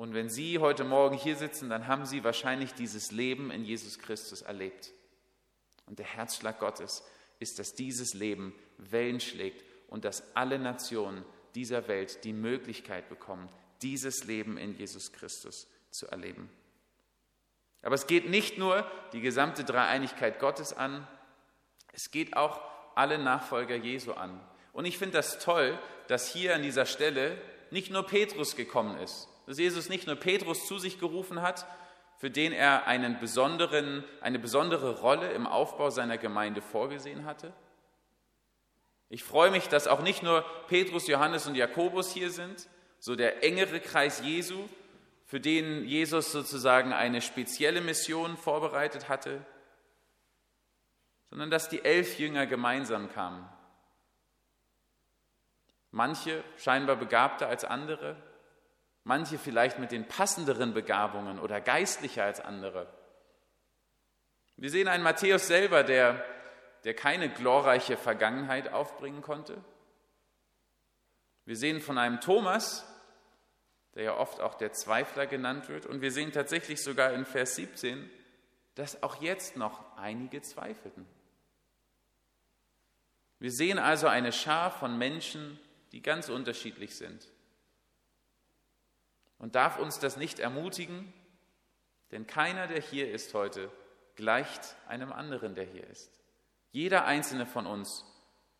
Und 0.00 0.14
wenn 0.14 0.30
Sie 0.30 0.58
heute 0.58 0.82
Morgen 0.82 1.14
hier 1.14 1.36
sitzen, 1.36 1.68
dann 1.68 1.86
haben 1.86 2.06
Sie 2.06 2.24
wahrscheinlich 2.24 2.72
dieses 2.72 3.12
Leben 3.12 3.50
in 3.50 3.66
Jesus 3.66 3.98
Christus 3.98 4.40
erlebt. 4.40 4.94
Und 5.84 5.98
der 5.98 6.06
Herzschlag 6.06 6.58
Gottes 6.58 7.04
ist, 7.38 7.58
dass 7.58 7.74
dieses 7.74 8.14
Leben 8.14 8.54
Wellen 8.78 9.20
schlägt 9.20 9.62
und 9.88 10.06
dass 10.06 10.34
alle 10.34 10.58
Nationen 10.58 11.22
dieser 11.54 11.86
Welt 11.86 12.24
die 12.24 12.32
Möglichkeit 12.32 13.10
bekommen, 13.10 13.50
dieses 13.82 14.24
Leben 14.24 14.56
in 14.56 14.74
Jesus 14.74 15.12
Christus 15.12 15.68
zu 15.90 16.06
erleben. 16.06 16.48
Aber 17.82 17.94
es 17.94 18.06
geht 18.06 18.26
nicht 18.26 18.56
nur 18.56 18.90
die 19.12 19.20
gesamte 19.20 19.64
Dreieinigkeit 19.64 20.40
Gottes 20.40 20.72
an, 20.72 21.06
es 21.92 22.10
geht 22.10 22.38
auch 22.38 22.62
alle 22.94 23.18
Nachfolger 23.18 23.76
Jesu 23.76 24.12
an. 24.12 24.40
Und 24.72 24.86
ich 24.86 24.96
finde 24.96 25.18
das 25.18 25.40
toll, 25.40 25.78
dass 26.08 26.32
hier 26.32 26.54
an 26.54 26.62
dieser 26.62 26.86
Stelle 26.86 27.36
nicht 27.70 27.90
nur 27.90 28.06
Petrus 28.06 28.56
gekommen 28.56 28.96
ist, 28.96 29.28
dass 29.50 29.58
Jesus 29.58 29.88
nicht 29.88 30.06
nur 30.06 30.14
Petrus 30.14 30.68
zu 30.68 30.78
sich 30.78 31.00
gerufen 31.00 31.42
hat, 31.42 31.66
für 32.18 32.30
den 32.30 32.52
er 32.52 32.86
einen 32.86 33.18
besonderen, 33.18 34.04
eine 34.20 34.38
besondere 34.38 35.00
Rolle 35.00 35.32
im 35.32 35.48
Aufbau 35.48 35.90
seiner 35.90 36.18
Gemeinde 36.18 36.62
vorgesehen 36.62 37.24
hatte, 37.24 37.52
ich 39.08 39.24
freue 39.24 39.50
mich, 39.50 39.66
dass 39.66 39.88
auch 39.88 40.02
nicht 40.02 40.22
nur 40.22 40.44
Petrus, 40.68 41.08
Johannes 41.08 41.48
und 41.48 41.56
Jakobus 41.56 42.12
hier 42.12 42.30
sind, 42.30 42.68
so 43.00 43.16
der 43.16 43.42
engere 43.42 43.80
Kreis 43.80 44.20
Jesu, 44.20 44.68
für 45.26 45.40
den 45.40 45.84
Jesus 45.84 46.30
sozusagen 46.30 46.92
eine 46.92 47.20
spezielle 47.20 47.80
Mission 47.80 48.36
vorbereitet 48.36 49.08
hatte, 49.08 49.44
sondern 51.28 51.50
dass 51.50 51.68
die 51.68 51.84
elf 51.84 52.20
Jünger 52.20 52.46
gemeinsam 52.46 53.10
kamen. 53.10 53.48
Manche 55.90 56.44
scheinbar 56.56 56.94
begabter 56.94 57.48
als 57.48 57.64
andere, 57.64 58.29
manche 59.10 59.38
vielleicht 59.38 59.80
mit 59.80 59.90
den 59.90 60.06
passenderen 60.06 60.72
Begabungen 60.72 61.40
oder 61.40 61.60
geistlicher 61.60 62.22
als 62.22 62.40
andere. 62.40 62.86
Wir 64.56 64.70
sehen 64.70 64.86
einen 64.86 65.02
Matthäus 65.02 65.48
selber, 65.48 65.82
der 65.82 66.24
der 66.84 66.94
keine 66.94 67.28
glorreiche 67.28 67.96
Vergangenheit 67.96 68.72
aufbringen 68.72 69.22
konnte. 69.22 69.62
Wir 71.44 71.56
sehen 71.56 71.80
von 71.80 71.98
einem 71.98 72.20
Thomas, 72.20 72.86
der 73.94 74.04
ja 74.04 74.16
oft 74.16 74.40
auch 74.40 74.54
der 74.54 74.72
Zweifler 74.72 75.26
genannt 75.26 75.68
wird, 75.68 75.86
und 75.86 76.00
wir 76.00 76.12
sehen 76.12 76.32
tatsächlich 76.32 76.82
sogar 76.82 77.12
in 77.12 77.24
Vers 77.24 77.56
17, 77.56 78.08
dass 78.76 79.02
auch 79.02 79.20
jetzt 79.20 79.56
noch 79.56 79.96
einige 79.96 80.42
zweifelten. 80.42 81.06
Wir 83.38 83.50
sehen 83.50 83.78
also 83.78 84.06
eine 84.06 84.32
Schar 84.32 84.70
von 84.70 84.96
Menschen, 84.96 85.58
die 85.92 86.02
ganz 86.02 86.28
unterschiedlich 86.28 86.96
sind. 86.96 87.26
Und 89.40 89.54
darf 89.54 89.78
uns 89.78 89.98
das 89.98 90.16
nicht 90.16 90.38
ermutigen, 90.38 91.12
denn 92.12 92.26
keiner, 92.26 92.66
der 92.66 92.80
hier 92.80 93.10
ist 93.10 93.34
heute, 93.34 93.72
gleicht 94.14 94.76
einem 94.86 95.12
anderen, 95.12 95.54
der 95.54 95.64
hier 95.64 95.86
ist. 95.88 96.20
Jeder 96.72 97.06
einzelne 97.06 97.46
von 97.46 97.66
uns 97.66 98.04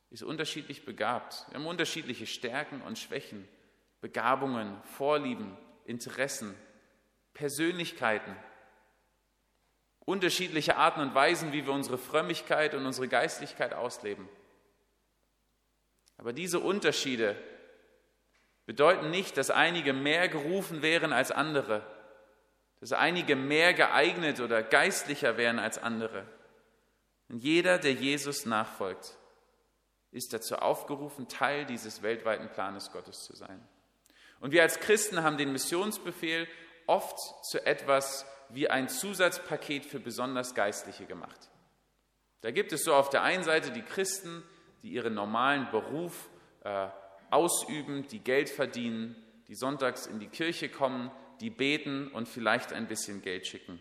ist 0.08 0.22
unterschiedlich 0.22 0.84
begabt. 0.84 1.46
Wir 1.49 1.58
haben 1.58 1.66
unterschiedliche 1.66 2.26
Stärken 2.26 2.80
und 2.80 2.99
Schwächen, 2.99 3.46
Begabungen, 4.00 4.82
Vorlieben, 4.96 5.56
Interessen, 5.84 6.54
Persönlichkeiten, 7.34 8.34
unterschiedliche 10.00 10.76
Arten 10.76 11.00
und 11.00 11.14
Weisen, 11.14 11.52
wie 11.52 11.66
wir 11.66 11.75
unsere 11.75 11.99
Frömmigkeit 11.99 12.75
und 12.75 12.87
unsere 12.87 13.06
Geistlichkeit 13.06 13.75
ausleben. 13.75 14.28
Aber 16.16 16.32
diese 16.32 16.58
Unterschiede 16.58 17.37
bedeuten 18.71 19.11
nicht, 19.11 19.37
dass 19.37 19.50
einige 19.50 19.93
mehr 19.93 20.29
gerufen 20.29 20.81
wären 20.81 21.12
als 21.12 21.33
andere, 21.33 21.85
dass 22.79 22.93
einige 22.93 23.35
mehr 23.35 23.75
geeignet 23.75 24.39
oder 24.39 24.62
geistlicher 24.62 25.37
wären 25.37 25.59
als 25.59 25.77
andere. 25.77 26.25
Und 27.29 27.39
jeder, 27.39 27.79
der 27.79 27.95
Jesus 27.95 28.47
nachfolgt, 28.47 29.19
ist 30.12 30.33
dazu 30.33 30.55
aufgerufen, 30.55 31.27
Teil 31.27 31.67
dieses 31.67 32.03
weltweiten 32.03 32.49
Planes 32.49 32.93
Gottes 32.93 33.25
zu 33.25 33.35
sein. 33.35 33.61
Und 34.39 34.53
wir 34.53 34.62
als 34.62 34.79
Christen 34.79 35.25
haben 35.25 35.37
den 35.37 35.50
Missionsbefehl 35.50 36.47
oft 36.87 37.19
zu 37.50 37.67
etwas 37.67 38.25
wie 38.50 38.71
ein 38.71 38.89
Zusatzpaket 38.89 39.85
für 39.85 39.99
besonders 39.99 40.55
Geistliche 40.55 41.07
gemacht. 41.07 41.50
Da 42.43 42.53
gibt 42.53 42.73
es 42.73 42.85
so 42.85 42.95
auf 42.95 43.11
der 43.11 43.25
einen 43.25 43.43
Seite 43.43 43.73
die 43.73 43.83
Christen, 43.83 44.45
die 44.83 44.91
ihren 44.91 45.15
normalen 45.15 45.69
Beruf 45.73 46.31
äh, 46.62 46.87
ausüben, 47.30 48.06
die 48.08 48.20
Geld 48.20 48.50
verdienen, 48.50 49.16
die 49.49 49.54
sonntags 49.54 50.06
in 50.06 50.20
die 50.20 50.28
Kirche 50.28 50.68
kommen, 50.68 51.10
die 51.40 51.50
beten 51.50 52.08
und 52.08 52.28
vielleicht 52.28 52.72
ein 52.72 52.87
bisschen 52.87 53.22
Geld 53.22 53.46
schicken. 53.46 53.80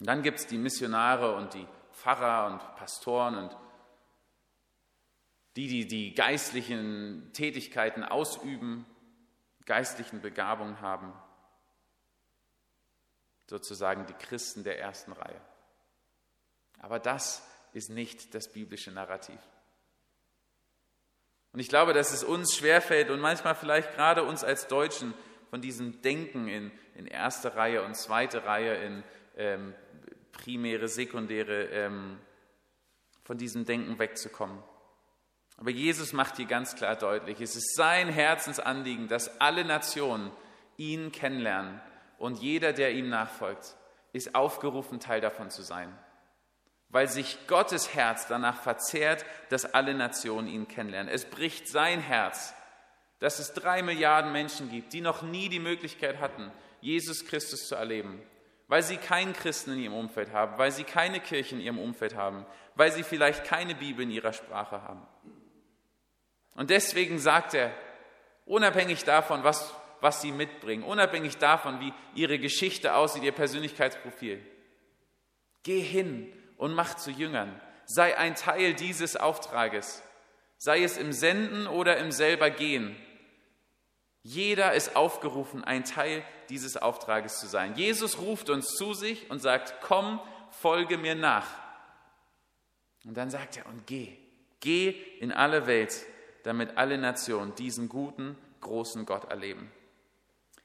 Und 0.00 0.06
dann 0.06 0.22
gibt 0.22 0.38
es 0.38 0.46
die 0.46 0.58
Missionare 0.58 1.36
und 1.36 1.54
die 1.54 1.66
Pfarrer 1.92 2.46
und 2.52 2.76
Pastoren 2.76 3.36
und 3.36 3.56
die, 5.56 5.68
die 5.68 5.86
die 5.86 6.14
geistlichen 6.14 7.30
Tätigkeiten 7.32 8.02
ausüben, 8.02 8.86
geistlichen 9.66 10.20
Begabungen 10.20 10.80
haben, 10.80 11.12
sozusagen 13.46 14.06
die 14.06 14.14
Christen 14.14 14.64
der 14.64 14.80
ersten 14.80 15.12
Reihe. 15.12 15.40
Aber 16.80 16.98
das 16.98 17.46
ist 17.72 17.90
nicht 17.90 18.34
das 18.34 18.52
biblische 18.52 18.90
Narrativ. 18.90 19.38
Und 21.54 21.60
ich 21.60 21.68
glaube, 21.68 21.92
dass 21.92 22.12
es 22.12 22.24
uns 22.24 22.56
schwerfällt 22.56 23.10
und 23.10 23.20
manchmal 23.20 23.54
vielleicht 23.54 23.94
gerade 23.94 24.24
uns 24.24 24.42
als 24.42 24.66
Deutschen 24.66 25.14
von 25.50 25.60
diesem 25.60 26.02
Denken 26.02 26.48
in, 26.48 26.72
in 26.96 27.06
erste 27.06 27.54
Reihe 27.54 27.84
und 27.84 27.94
zweite 27.94 28.44
Reihe, 28.44 28.74
in 28.74 29.04
ähm, 29.36 29.74
primäre, 30.32 30.88
sekundäre, 30.88 31.66
ähm, 31.66 32.18
von 33.22 33.38
diesem 33.38 33.64
Denken 33.64 34.00
wegzukommen. 34.00 34.58
Aber 35.56 35.70
Jesus 35.70 36.12
macht 36.12 36.38
hier 36.38 36.46
ganz 36.46 36.74
klar 36.74 36.96
deutlich, 36.96 37.40
es 37.40 37.54
ist 37.54 37.76
sein 37.76 38.08
Herzensanliegen, 38.08 39.06
dass 39.06 39.40
alle 39.40 39.64
Nationen 39.64 40.32
ihn 40.76 41.12
kennenlernen 41.12 41.80
und 42.18 42.42
jeder, 42.42 42.72
der 42.72 42.90
ihm 42.90 43.08
nachfolgt, 43.08 43.76
ist 44.12 44.34
aufgerufen, 44.34 44.98
Teil 44.98 45.20
davon 45.20 45.50
zu 45.50 45.62
sein. 45.62 45.96
Weil 46.94 47.08
sich 47.08 47.46
Gottes 47.48 47.94
Herz 47.94 48.28
danach 48.28 48.62
verzehrt, 48.62 49.26
dass 49.48 49.74
alle 49.74 49.94
Nationen 49.94 50.46
ihn 50.46 50.68
kennenlernen. 50.68 51.12
Es 51.12 51.24
bricht 51.24 51.66
sein 51.66 52.00
Herz, 52.00 52.54
dass 53.18 53.40
es 53.40 53.52
drei 53.52 53.82
Milliarden 53.82 54.30
Menschen 54.30 54.70
gibt, 54.70 54.92
die 54.92 55.00
noch 55.00 55.22
nie 55.22 55.48
die 55.48 55.58
Möglichkeit 55.58 56.20
hatten, 56.20 56.52
Jesus 56.80 57.26
Christus 57.26 57.66
zu 57.66 57.74
erleben 57.74 58.22
weil 58.68 58.82
sie 58.82 58.96
keinen 58.96 59.32
Christen 59.32 59.72
in 59.72 59.80
ihrem 59.80 59.94
Umfeld 59.94 60.32
haben, 60.32 60.58
weil 60.58 60.70
sie 60.70 60.84
keine 60.84 61.20
Kirche 61.20 61.54
in 61.54 61.60
ihrem 61.60 61.78
Umfeld 61.78 62.14
haben, 62.14 62.46
weil 62.74 62.90
sie 62.92 63.02
vielleicht 63.02 63.44
keine 63.44 63.74
Bibel 63.74 64.02
in 64.02 64.10
ihrer 64.10 64.32
Sprache 64.32 64.82
haben. 64.82 65.02
Und 66.54 66.70
deswegen 66.70 67.18
sagt 67.18 67.54
er, 67.54 67.72
unabhängig 68.46 69.04
davon, 69.04 69.44
was, 69.44 69.74
was 70.00 70.22
sie 70.22 70.32
mitbringen, 70.32 70.82
unabhängig 70.82 71.36
davon, 71.36 71.80
wie 71.80 71.92
ihre 72.14 72.38
Geschichte 72.38 72.94
aussieht, 72.94 73.24
ihr 73.24 73.32
Persönlichkeitsprofil, 73.32 74.40
geh 75.62 75.80
hin 75.80 76.32
und 76.56 76.74
mach 76.74 76.94
zu 76.94 77.10
Jüngern, 77.10 77.60
sei 77.86 78.16
ein 78.16 78.34
Teil 78.34 78.74
dieses 78.74 79.16
Auftrages, 79.16 80.02
sei 80.56 80.82
es 80.82 80.96
im 80.96 81.12
Senden 81.12 81.66
oder 81.66 81.96
im 81.98 82.12
selber 82.12 82.50
Gehen. 82.50 82.96
Jeder 84.22 84.72
ist 84.72 84.96
aufgerufen, 84.96 85.64
ein 85.64 85.84
Teil 85.84 86.22
dieses 86.48 86.76
Auftrages 86.76 87.38
zu 87.40 87.46
sein. 87.46 87.74
Jesus 87.76 88.18
ruft 88.18 88.48
uns 88.48 88.68
zu 88.74 88.94
sich 88.94 89.30
und 89.30 89.40
sagt, 89.40 89.74
komm, 89.82 90.20
folge 90.50 90.96
mir 90.96 91.14
nach. 91.14 91.46
Und 93.04 93.16
dann 93.16 93.30
sagt 93.30 93.58
er, 93.58 93.66
und 93.66 93.86
geh, 93.86 94.16
geh 94.60 94.90
in 95.20 95.30
alle 95.30 95.66
Welt, 95.66 96.06
damit 96.42 96.78
alle 96.78 96.96
Nationen 96.96 97.54
diesen 97.54 97.88
guten, 97.88 98.38
großen 98.60 99.04
Gott 99.04 99.30
erleben. 99.30 99.70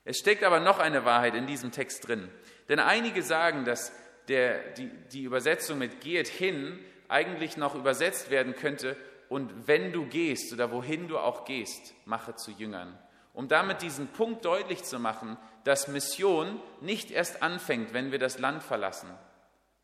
Es 0.05 0.17
steckt 0.17 0.43
aber 0.43 0.59
noch 0.59 0.79
eine 0.79 1.03
Wahrheit 1.05 1.35
in 1.35 1.45
diesem 1.45 1.71
Text 1.71 2.07
drin. 2.07 2.29
Denn 2.69 2.79
einige 2.79 3.21
sagen, 3.23 3.65
dass 3.65 3.91
der, 4.29 4.59
die, 4.73 4.89
die 5.11 5.23
Übersetzung 5.23 5.79
mit 5.79 6.01
geht 6.01 6.27
hin 6.27 6.79
eigentlich 7.07 7.57
noch 7.57 7.75
übersetzt 7.75 8.29
werden 8.29 8.55
könnte, 8.55 8.95
und 9.29 9.67
wenn 9.67 9.93
du 9.93 10.07
gehst 10.07 10.51
oder 10.51 10.71
wohin 10.71 11.07
du 11.07 11.19
auch 11.19 11.45
gehst, 11.45 11.93
mache 12.05 12.35
zu 12.35 12.51
Jüngern. 12.51 12.97
Um 13.33 13.47
damit 13.47 13.83
diesen 13.83 14.07
Punkt 14.07 14.43
deutlich 14.43 14.83
zu 14.83 14.99
machen, 14.99 15.37
dass 15.63 15.87
Mission 15.87 16.59
nicht 16.81 17.11
erst 17.11 17.43
anfängt, 17.43 17.93
wenn 17.93 18.11
wir 18.11 18.17
das 18.17 18.39
Land 18.39 18.63
verlassen. 18.63 19.09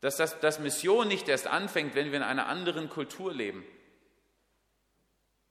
Dass, 0.00 0.16
das, 0.16 0.40
dass 0.40 0.58
Mission 0.58 1.06
nicht 1.06 1.28
erst 1.28 1.46
anfängt, 1.46 1.94
wenn 1.94 2.10
wir 2.10 2.18
in 2.18 2.24
einer 2.24 2.48
anderen 2.48 2.90
Kultur 2.90 3.32
leben. 3.32 3.64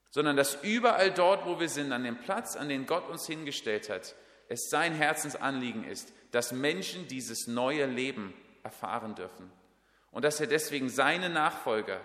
Sondern 0.10 0.36
dass 0.36 0.62
überall 0.62 1.12
dort, 1.12 1.46
wo 1.46 1.60
wir 1.60 1.70
sind, 1.70 1.94
an 1.94 2.04
dem 2.04 2.20
Platz, 2.20 2.58
an 2.58 2.70
den 2.70 2.86
Gott 2.86 3.08
uns 3.08 3.25
hingestellt 3.28 3.90
hat, 3.90 4.14
es 4.50 4.70
sein 4.70 4.94
Herzensanliegen 4.94 5.86
ist, 5.86 6.14
dass 6.32 6.52
Menschen 6.52 7.08
dieses 7.08 7.48
neue 7.48 7.86
Leben 7.86 8.34
erfahren 8.65 9.15
dürfen. 9.15 9.50
Und 10.12 10.25
dass 10.25 10.41
er 10.41 10.48
deswegen 10.48 10.89
seine 10.89 11.29
Nachfolger, 11.29 12.01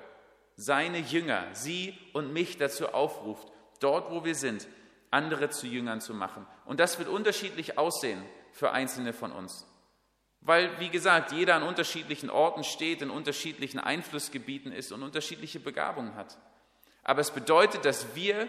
seine 0.56 0.98
Jünger, 0.98 1.46
sie 1.52 1.98
und 2.12 2.32
mich 2.32 2.58
dazu 2.58 2.88
aufruft, 2.88 3.48
dort, 3.80 4.10
wo 4.10 4.24
wir 4.24 4.34
sind, 4.34 4.68
andere 5.10 5.50
zu 5.50 5.66
Jüngern 5.66 6.00
zu 6.00 6.14
machen. 6.14 6.46
Und 6.66 6.78
das 6.78 6.98
wird 6.98 7.08
unterschiedlich 7.08 7.78
aussehen 7.78 8.22
für 8.52 8.70
einzelne 8.70 9.12
von 9.12 9.32
uns. 9.32 9.66
Weil, 10.42 10.78
wie 10.78 10.88
gesagt, 10.88 11.32
jeder 11.32 11.54
an 11.56 11.62
unterschiedlichen 11.62 12.30
Orten 12.30 12.62
steht, 12.62 13.02
in 13.02 13.10
unterschiedlichen 13.10 13.80
Einflussgebieten 13.80 14.72
ist 14.72 14.92
und 14.92 15.02
unterschiedliche 15.02 15.60
Begabungen 15.60 16.14
hat. 16.14 16.38
Aber 17.02 17.20
es 17.20 17.30
bedeutet, 17.30 17.84
dass 17.84 18.14
wir 18.14 18.48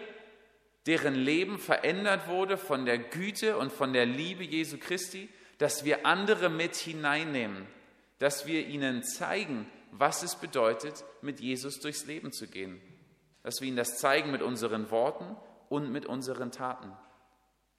deren 0.86 1.14
Leben 1.14 1.58
verändert 1.58 2.28
wurde 2.28 2.56
von 2.56 2.84
der 2.86 2.98
Güte 2.98 3.56
und 3.56 3.72
von 3.72 3.92
der 3.92 4.06
Liebe 4.06 4.44
Jesu 4.44 4.78
Christi, 4.78 5.28
dass 5.58 5.84
wir 5.84 6.06
andere 6.06 6.48
mit 6.48 6.74
hineinnehmen, 6.74 7.66
dass 8.22 8.46
wir 8.46 8.68
ihnen 8.68 9.02
zeigen, 9.02 9.68
was 9.90 10.22
es 10.22 10.36
bedeutet, 10.36 11.04
mit 11.22 11.40
Jesus 11.40 11.80
durchs 11.80 12.06
Leben 12.06 12.30
zu 12.30 12.46
gehen, 12.46 12.80
dass 13.42 13.60
wir 13.60 13.66
ihnen 13.66 13.76
das 13.76 13.98
zeigen 13.98 14.30
mit 14.30 14.42
unseren 14.42 14.92
Worten 14.92 15.36
und 15.68 15.90
mit 15.90 16.06
unseren 16.06 16.52
Taten. 16.52 16.92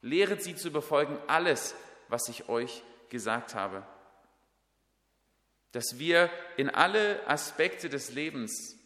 Lehret 0.02 0.44
sie 0.44 0.58
zu 0.58 0.70
befolgen 0.70 1.18
alles, 1.28 1.76
was 2.10 2.28
ich 2.28 2.50
euch 2.50 2.84
gesagt 3.08 3.56
habe. 3.56 3.84
Dass 5.72 5.98
wir 5.98 6.30
in 6.58 6.70
alle 6.70 7.26
Aspekte 7.26 7.88
des 7.88 8.12
Lebens 8.12 8.78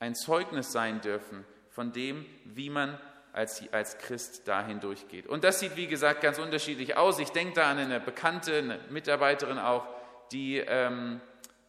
ein 0.00 0.16
Zeugnis 0.16 0.72
sein 0.72 1.00
dürfen 1.02 1.44
von 1.68 1.92
dem, 1.92 2.26
wie 2.46 2.68
man 2.68 2.98
als, 3.32 3.62
als 3.72 3.96
Christ 3.98 4.48
dahin 4.48 4.80
durchgeht. 4.80 5.28
Und 5.28 5.44
das 5.44 5.60
sieht, 5.60 5.76
wie 5.76 5.86
gesagt, 5.86 6.20
ganz 6.20 6.40
unterschiedlich 6.40 6.96
aus. 6.96 7.20
Ich 7.20 7.30
denke 7.30 7.54
da 7.54 7.70
an 7.70 7.78
eine 7.78 8.00
bekannte 8.00 8.56
eine 8.56 8.80
Mitarbeiterin 8.90 9.58
auch, 9.58 10.01
die, 10.32 10.58
ähm, 10.58 11.20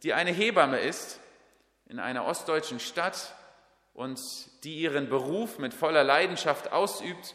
die 0.02 0.14
eine 0.14 0.30
Hebamme 0.30 0.78
ist 0.78 1.20
in 1.86 1.98
einer 1.98 2.24
ostdeutschen 2.24 2.80
Stadt 2.80 3.34
und 3.92 4.20
die 4.64 4.80
ihren 4.80 5.08
Beruf 5.08 5.58
mit 5.58 5.74
voller 5.74 6.04
Leidenschaft 6.04 6.72
ausübt 6.72 7.34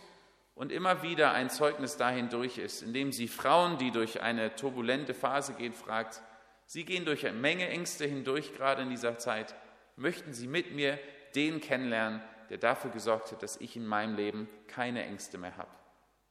und 0.55 0.71
immer 0.71 1.03
wieder 1.03 1.31
ein 1.31 1.49
Zeugnis 1.49 1.95
dahin 1.95 2.29
durch 2.29 2.57
ist, 2.57 2.81
indem 2.81 3.11
sie 3.11 3.27
Frauen, 3.27 3.77
die 3.77 3.91
durch 3.91 4.21
eine 4.21 4.55
turbulente 4.55 5.13
Phase 5.13 5.53
gehen, 5.53 5.73
fragt, 5.73 6.21
sie 6.65 6.83
gehen 6.83 7.05
durch 7.05 7.25
eine 7.25 7.37
Menge 7.37 7.69
Ängste 7.69 8.05
hindurch, 8.05 8.53
gerade 8.55 8.81
in 8.81 8.89
dieser 8.89 9.17
Zeit, 9.17 9.55
möchten 9.95 10.33
sie 10.33 10.47
mit 10.47 10.73
mir 10.73 10.99
den 11.35 11.61
kennenlernen, 11.61 12.21
der 12.49 12.57
dafür 12.57 12.91
gesorgt 12.91 13.31
hat, 13.31 13.43
dass 13.43 13.57
ich 13.57 13.75
in 13.77 13.85
meinem 13.85 14.15
Leben 14.15 14.49
keine 14.67 15.05
Ängste 15.05 15.37
mehr 15.37 15.55
habe. 15.55 15.69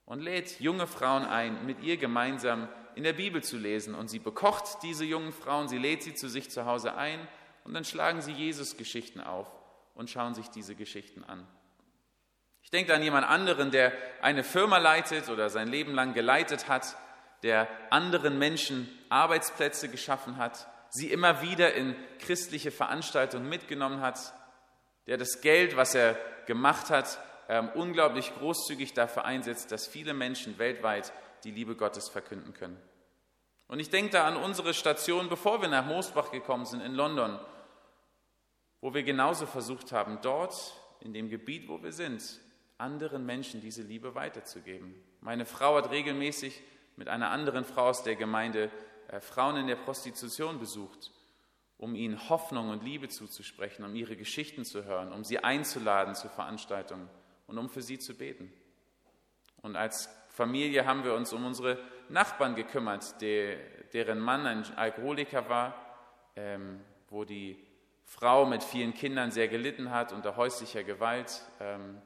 Und 0.05 0.21
lädt 0.21 0.61
junge 0.61 0.87
Frauen 0.87 1.25
ein, 1.25 1.65
mit 1.65 1.83
ihr 1.83 1.97
gemeinsam 1.97 2.69
in 2.95 3.05
der 3.05 3.13
Bibel 3.13 3.43
zu 3.43 3.57
lesen. 3.57 3.95
Und 3.95 4.09
sie 4.09 4.19
bekocht 4.19 4.83
diese 4.83 5.05
jungen 5.05 5.33
Frauen, 5.33 5.69
sie 5.69 5.79
lädt 5.79 6.03
sie 6.03 6.15
zu 6.15 6.29
sich 6.29 6.51
zu 6.51 6.65
Hause 6.67 6.95
ein 6.95 7.21
und 7.65 7.75
dann 7.75 7.85
schlagen 7.85 8.21
sie 8.21 8.33
Jesus-Geschichten 8.33 9.21
auf 9.21 9.51
und 9.95 10.11
schauen 10.11 10.35
sich 10.35 10.49
diese 10.49 10.75
Geschichten 10.75 11.25
an. 11.25 11.47
Ich 12.63 12.71
denke 12.71 12.95
an 12.95 13.03
jemand 13.03 13.27
anderen, 13.27 13.71
der 13.71 13.93
eine 14.21 14.45
Firma 14.45 14.79
leitet 14.79 15.29
oder 15.29 15.49
sein 15.49 15.69
Leben 15.69 15.95
lang 15.95 16.13
geleitet 16.13 16.69
hat, 16.69 16.97
der 17.43 17.69
anderen 17.91 18.39
Menschen 18.39 18.89
Arbeitsplätze 19.09 19.89
geschaffen 19.89 20.37
hat, 20.37 20.67
sie 20.91 21.11
immer 21.11 21.43
wieder 21.43 21.75
in 21.75 21.97
christliche 22.19 22.71
Veranstaltungen 22.71 23.49
mitgenommen 23.49 24.01
hat, 24.01 24.19
der 25.07 25.17
das 25.17 25.41
Geld, 25.41 25.77
was 25.77 25.95
er 25.95 26.19
gemacht 26.47 26.91
hat, 26.91 27.19
ähm, 27.49 27.71
unglaublich 27.75 28.35
großzügig 28.35 28.93
dafür 28.93 29.25
einsetzt, 29.25 29.73
dass 29.73 29.87
viele 29.87 30.13
Menschen 30.13 30.59
weltweit 30.59 31.13
die 31.45 31.51
Liebe 31.51 31.77
Gottes 31.77 32.09
verkünden 32.09 32.53
können. 32.55 32.81
Und 33.67 33.81
ich 33.81 33.91
denke 33.91 34.13
da 34.13 34.27
an 34.27 34.37
unsere 34.37 34.75
Station, 34.75 35.29
bevor 35.29 35.61
wir 35.61 35.69
nach 35.69 35.85
Moosbach 35.85 36.31
gekommen 36.31 36.65
sind 36.65 36.81
in 36.81 36.95
London, 36.95 37.39
wo 38.81 38.95
wir 38.95 39.03
genauso 39.03 39.47
versucht 39.47 39.93
haben, 39.93 40.19
dort 40.23 40.75
in 41.01 41.13
dem 41.13 41.29
Gebiet, 41.29 41.69
wo 41.69 41.83
wir 41.83 41.93
sind, 41.93 42.41
anderen 42.79 43.27
Menschen 43.27 43.61
diese 43.61 43.83
Liebe 43.83 44.15
weiterzugeben. 44.15 44.95
Meine 45.21 45.45
Frau 45.45 45.77
hat 45.77 45.91
regelmäßig 45.91 46.63
mit 46.97 47.09
einer 47.09 47.31
anderen 47.31 47.65
Frau 47.65 47.89
aus 47.89 48.03
der 48.03 48.17
Gemeinde 48.17 48.71
äh, 49.09 49.21
Frauen 49.21 49.57
in 49.57 49.67
der 49.67 49.77
Prostitution 49.77 50.59
besucht 50.59 51.11
um 51.79 51.95
ihnen 51.95 52.29
Hoffnung 52.29 52.71
und 52.71 52.83
Liebe 52.83 53.09
zuzusprechen, 53.09 53.85
um 53.85 53.95
ihre 53.95 54.17
Geschichten 54.17 54.65
zu 54.65 54.85
hören, 54.85 55.13
um 55.13 55.25
sie 55.25 55.39
einzuladen 55.39 56.17
zu 56.17 56.29
Veranstaltungen 56.29 57.09
und 57.47 57.57
um 57.57 57.71
für 57.71 57.83
sie 57.83 58.01
zu 58.01 58.15
beten. 58.15 58.53
Und 59.63 59.77
als 59.77 60.11
Familie 60.39 60.87
haben 60.87 61.03
wir 61.03 61.15
uns 61.15 61.33
um 61.33 61.45
unsere 61.45 61.79
Nachbarn 62.09 62.55
gekümmert, 62.55 63.21
der, 63.21 63.57
deren 63.93 64.21
Mann 64.21 64.47
ein 64.47 64.65
Alkoholiker 64.77 65.49
war, 65.49 65.75
ähm, 66.37 66.79
wo 67.11 67.25
die 67.25 67.59
Frau 68.05 68.47
mit 68.47 68.63
vielen 68.63 68.95
Kindern 68.95 69.33
sehr 69.33 69.49
gelitten 69.49 69.91
hat 69.91 70.13
unter 70.13 70.37
häuslicher 70.37 70.85
Gewalt, 70.85 71.43
ähm, 71.59 72.01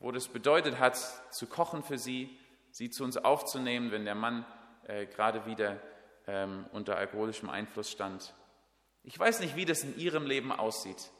wo 0.00 0.10
das 0.10 0.26
bedeutet 0.26 0.80
hat, 0.80 0.96
zu 1.32 1.46
kochen 1.46 1.84
für 1.84 1.98
sie, 1.98 2.36
sie 2.72 2.90
zu 2.90 3.04
uns 3.04 3.16
aufzunehmen, 3.16 3.92
wenn 3.92 4.04
der 4.04 4.16
Mann 4.16 4.44
äh, 4.88 5.06
gerade 5.06 5.46
wieder 5.46 5.80
ähm, 6.26 6.66
unter 6.72 6.96
alkoholischem 6.96 7.48
Einfluss 7.48 7.92
stand. 7.92 8.34
Ich 9.04 9.16
weiß 9.16 9.38
nicht, 9.38 9.54
wie 9.54 9.66
das 9.66 9.84
in 9.84 9.96
Ihrem 9.96 10.26
Leben 10.26 10.50
aussieht, 10.50 11.12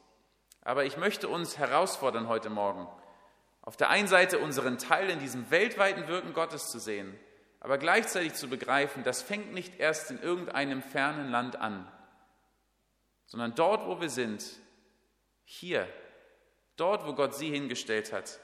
aber 0.62 0.85
ich 0.87 0.97
möchte 0.97 1.29
uns 1.29 1.57
herausfordern 1.57 2.27
heute 2.27 2.51
Morgen, 2.51 2.88
auf 3.69 3.77
der 3.77 3.91
einen 3.91 4.09
Seite 4.09 4.39
unseren 4.39 4.79
Teil 4.79 5.11
in 5.11 5.19
diesem 5.19 5.51
weltweiten 5.51 6.09
Wirken 6.09 6.33
Gottes 6.33 6.71
zu 6.71 6.79
sehen, 6.79 7.15
aber 7.61 7.77
gleichzeitig 7.77 8.33
zu 8.33 8.49
begreifen, 8.49 9.05
das 9.05 9.21
fängt 9.21 9.53
nicht 9.53 9.79
erst 9.79 10.11
in 10.11 10.23
irgendeinem 10.23 10.83
fernen 10.83 11.31
Land 11.31 11.57
an, 11.57 11.87
sondern 13.27 13.55
dort, 13.55 13.87
wo 13.87 14.01
wir 14.01 14.09
sind, 14.09 14.43
hier, 15.45 15.87
dort, 16.77 17.07
wo 17.07 17.13
Gott 17.13 17.35
sie 17.35 17.51
hingestellt 17.51 18.11
hat. 18.11 18.41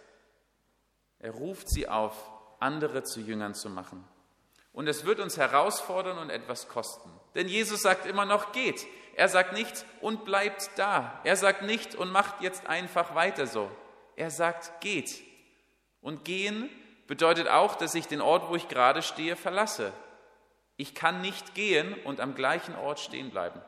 Er 1.21 1.31
ruft 1.31 1.71
sie 1.71 1.89
auf, 1.89 2.31
andere 2.61 3.03
zu 3.03 3.21
Jüngern 3.21 3.55
zu 3.55 3.71
machen. 3.71 4.05
Und 4.75 4.89
es 4.89 5.07
wird 5.07 5.21
uns 5.21 5.39
herausfordern 5.39 6.19
und 6.19 6.29
etwas 6.29 6.69
kosten. 6.69 7.11
Denn 7.35 7.49
Jesus 7.49 7.81
sagt 7.81 8.05
immer 8.05 8.27
noch, 8.27 8.53
geht. 8.53 8.87
Er 9.17 9.31
sagt 9.31 9.55
nicht 9.55 9.87
und 10.03 10.27
bleibt 10.27 10.69
da. 10.77 11.19
Er 11.25 11.37
sagt 11.37 11.63
nicht 11.63 11.95
und 11.95 12.13
macht 12.13 12.43
jetzt 12.43 12.67
einfach 12.67 13.15
weiter 13.15 13.47
so. 13.47 13.71
Er 14.16 14.31
sagt, 14.31 14.81
geht. 14.81 15.22
Und 16.00 16.24
gehen 16.24 16.68
bedeutet 17.07 17.48
auch, 17.48 17.74
dass 17.74 17.94
ich 17.94 18.07
den 18.07 18.20
Ort, 18.20 18.48
wo 18.48 18.57
ich 18.57 18.68
gerade 18.68 19.03
stehe, 19.03 19.37
verlasse. 19.37 19.92
Ich 20.77 20.94
kann 20.94 21.20
nicht 21.20 21.55
gehen 21.55 21.94
und 22.05 22.20
am 22.20 22.35
gleichen 22.35 22.74
Ort 22.74 23.00
stehen 23.00 23.31
bleiben. 23.31 23.61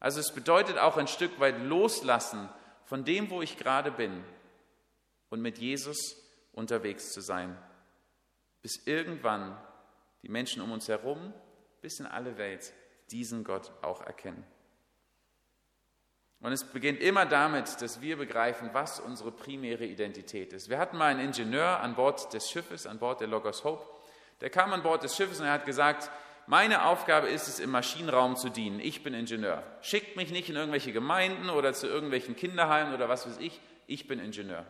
Also 0.00 0.20
es 0.20 0.32
bedeutet 0.32 0.78
auch 0.78 0.96
ein 0.96 1.08
Stück 1.08 1.38
weit 1.38 1.60
loslassen 1.60 2.48
von 2.84 3.04
dem, 3.04 3.30
wo 3.30 3.42
ich 3.42 3.56
gerade 3.56 3.90
bin 3.90 4.24
und 5.30 5.40
mit 5.40 5.58
Jesus 5.58 6.16
unterwegs 6.52 7.12
zu 7.12 7.20
sein, 7.20 7.56
bis 8.62 8.86
irgendwann 8.86 9.56
die 10.22 10.28
Menschen 10.28 10.62
um 10.62 10.72
uns 10.72 10.88
herum, 10.88 11.32
bis 11.80 12.00
in 12.00 12.06
alle 12.06 12.36
Welt 12.38 12.72
diesen 13.10 13.44
Gott 13.44 13.72
auch 13.82 14.00
erkennen. 14.02 14.44
Und 16.42 16.52
es 16.52 16.64
beginnt 16.64 17.00
immer 17.00 17.24
damit, 17.24 17.80
dass 17.80 18.00
wir 18.00 18.16
begreifen, 18.16 18.70
was 18.72 18.98
unsere 18.98 19.30
primäre 19.30 19.84
Identität 19.84 20.52
ist. 20.52 20.68
Wir 20.68 20.78
hatten 20.78 20.96
mal 20.96 21.06
einen 21.06 21.20
Ingenieur 21.20 21.80
an 21.80 21.94
Bord 21.94 22.32
des 22.34 22.50
Schiffes, 22.50 22.86
an 22.86 22.98
Bord 22.98 23.20
der 23.20 23.28
Logos 23.28 23.62
Hope. 23.62 23.86
Der 24.40 24.50
kam 24.50 24.72
an 24.72 24.82
Bord 24.82 25.04
des 25.04 25.16
Schiffes 25.16 25.38
und 25.38 25.46
er 25.46 25.52
hat 25.52 25.66
gesagt, 25.66 26.10
meine 26.48 26.84
Aufgabe 26.84 27.28
ist 27.28 27.46
es, 27.46 27.60
im 27.60 27.70
Maschinenraum 27.70 28.34
zu 28.34 28.48
dienen. 28.48 28.80
Ich 28.80 29.04
bin 29.04 29.14
Ingenieur. 29.14 29.62
Schickt 29.82 30.16
mich 30.16 30.32
nicht 30.32 30.50
in 30.50 30.56
irgendwelche 30.56 30.92
Gemeinden 30.92 31.48
oder 31.48 31.72
zu 31.72 31.86
irgendwelchen 31.86 32.34
Kinderheimen 32.34 32.92
oder 32.92 33.08
was 33.08 33.24
weiß 33.24 33.38
ich. 33.38 33.60
Ich 33.86 34.08
bin 34.08 34.18
Ingenieur. 34.18 34.66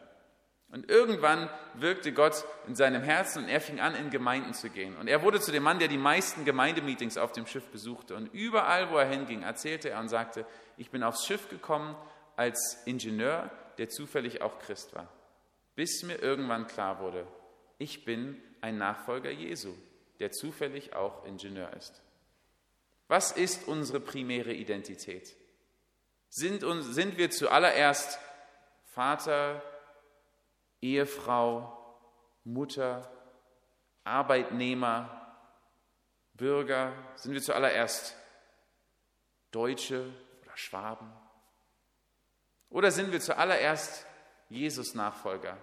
Und 0.72 0.90
irgendwann 0.90 1.50
wirkte 1.74 2.12
Gott 2.12 2.44
in 2.66 2.74
seinem 2.74 3.02
Herzen 3.02 3.44
und 3.44 3.50
er 3.50 3.60
fing 3.60 3.78
an, 3.78 3.94
in 3.94 4.08
Gemeinden 4.08 4.54
zu 4.54 4.70
gehen. 4.70 4.96
Und 4.96 5.06
er 5.06 5.22
wurde 5.22 5.38
zu 5.38 5.52
dem 5.52 5.62
Mann, 5.62 5.78
der 5.78 5.88
die 5.88 5.98
meisten 5.98 6.46
Gemeindemeetings 6.46 7.18
auf 7.18 7.32
dem 7.32 7.46
Schiff 7.46 7.66
besuchte. 7.68 8.16
Und 8.16 8.32
überall, 8.32 8.90
wo 8.90 8.96
er 8.96 9.06
hinging, 9.06 9.42
erzählte 9.42 9.90
er 9.90 10.00
und 10.00 10.08
sagte, 10.08 10.46
ich 10.78 10.90
bin 10.90 11.02
aufs 11.02 11.26
Schiff 11.26 11.50
gekommen 11.50 11.94
als 12.36 12.82
Ingenieur, 12.86 13.50
der 13.76 13.90
zufällig 13.90 14.40
auch 14.40 14.58
Christ 14.60 14.94
war. 14.94 15.12
Bis 15.74 16.02
mir 16.04 16.22
irgendwann 16.22 16.66
klar 16.66 17.00
wurde, 17.00 17.26
ich 17.76 18.06
bin 18.06 18.40
ein 18.62 18.78
Nachfolger 18.78 19.30
Jesu, 19.30 19.74
der 20.20 20.32
zufällig 20.32 20.96
auch 20.96 21.26
Ingenieur 21.26 21.70
ist. 21.74 22.02
Was 23.08 23.32
ist 23.32 23.68
unsere 23.68 24.00
primäre 24.00 24.54
Identität? 24.54 25.36
Sind, 26.30 26.64
sind 26.82 27.18
wir 27.18 27.30
zuallererst 27.30 28.18
Vater, 28.86 29.62
Ehefrau, 30.82 31.78
Mutter, 32.44 33.10
Arbeitnehmer, 34.04 35.34
Bürger? 36.34 36.92
Sind 37.14 37.32
wir 37.32 37.40
zuallererst 37.40 38.16
Deutsche 39.52 40.12
oder 40.42 40.56
Schwaben? 40.56 41.10
Oder 42.68 42.90
sind 42.90 43.12
wir 43.12 43.20
zuallererst 43.20 44.06
Jesus-Nachfolger, 44.48 45.56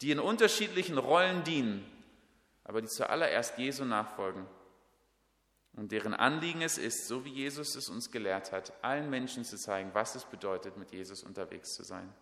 die 0.00 0.10
in 0.10 0.20
unterschiedlichen 0.20 0.98
Rollen 0.98 1.42
dienen, 1.44 1.90
aber 2.64 2.80
die 2.80 2.88
zuallererst 2.88 3.58
Jesu 3.58 3.84
nachfolgen 3.84 4.46
und 5.76 5.90
deren 5.90 6.14
Anliegen 6.14 6.62
es 6.62 6.78
ist, 6.78 7.08
so 7.08 7.24
wie 7.24 7.32
Jesus 7.32 7.74
es 7.74 7.88
uns 7.88 8.10
gelehrt 8.10 8.52
hat, 8.52 8.72
allen 8.82 9.10
Menschen 9.10 9.44
zu 9.44 9.56
zeigen, 9.56 9.90
was 9.92 10.14
es 10.14 10.24
bedeutet, 10.24 10.76
mit 10.76 10.92
Jesus 10.92 11.22
unterwegs 11.22 11.74
zu 11.74 11.82
sein? 11.82 12.12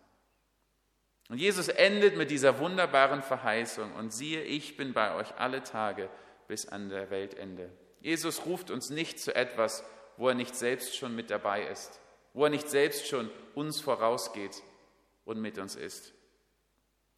Und 1.29 1.37
Jesus 1.37 1.67
endet 1.67 2.17
mit 2.17 2.31
dieser 2.31 2.59
wunderbaren 2.59 3.21
Verheißung 3.21 3.93
und 3.93 4.13
siehe, 4.13 4.41
ich 4.43 4.77
bin 4.77 4.93
bei 4.93 5.15
euch 5.15 5.33
alle 5.37 5.63
Tage 5.63 6.09
bis 6.47 6.67
an 6.67 6.89
der 6.89 7.09
Weltende. 7.09 7.69
Jesus 8.01 8.45
ruft 8.45 8.69
uns 8.69 8.89
nicht 8.89 9.19
zu 9.19 9.33
etwas, 9.33 9.83
wo 10.17 10.27
er 10.27 10.35
nicht 10.35 10.55
selbst 10.55 10.95
schon 10.95 11.15
mit 11.15 11.31
dabei 11.31 11.63
ist, 11.65 12.01
wo 12.33 12.43
er 12.43 12.49
nicht 12.49 12.69
selbst 12.69 13.07
schon 13.07 13.31
uns 13.55 13.79
vorausgeht 13.79 14.61
und 15.25 15.41
mit 15.41 15.57
uns 15.57 15.75
ist. 15.75 16.13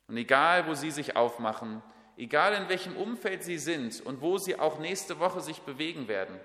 Und 0.07 0.17
egal, 0.17 0.67
wo 0.67 0.75
Sie 0.75 0.91
sich 0.91 1.15
aufmachen, 1.15 1.81
egal 2.15 2.53
in 2.53 2.69
welchem 2.69 2.95
Umfeld 2.95 3.43
Sie 3.43 3.57
sind 3.57 4.05
und 4.05 4.21
wo 4.21 4.37
Sie 4.37 4.59
auch 4.59 4.79
nächste 4.79 5.19
Woche 5.19 5.41
sich 5.41 5.61
bewegen 5.61 6.07
werden, 6.07 6.39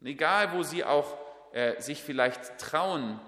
und 0.00 0.08
egal, 0.08 0.52
wo 0.52 0.64
Sie 0.64 0.82
auch 0.82 1.16
äh, 1.52 1.80
sich 1.80 2.02
vielleicht 2.02 2.58
trauen, 2.58 3.20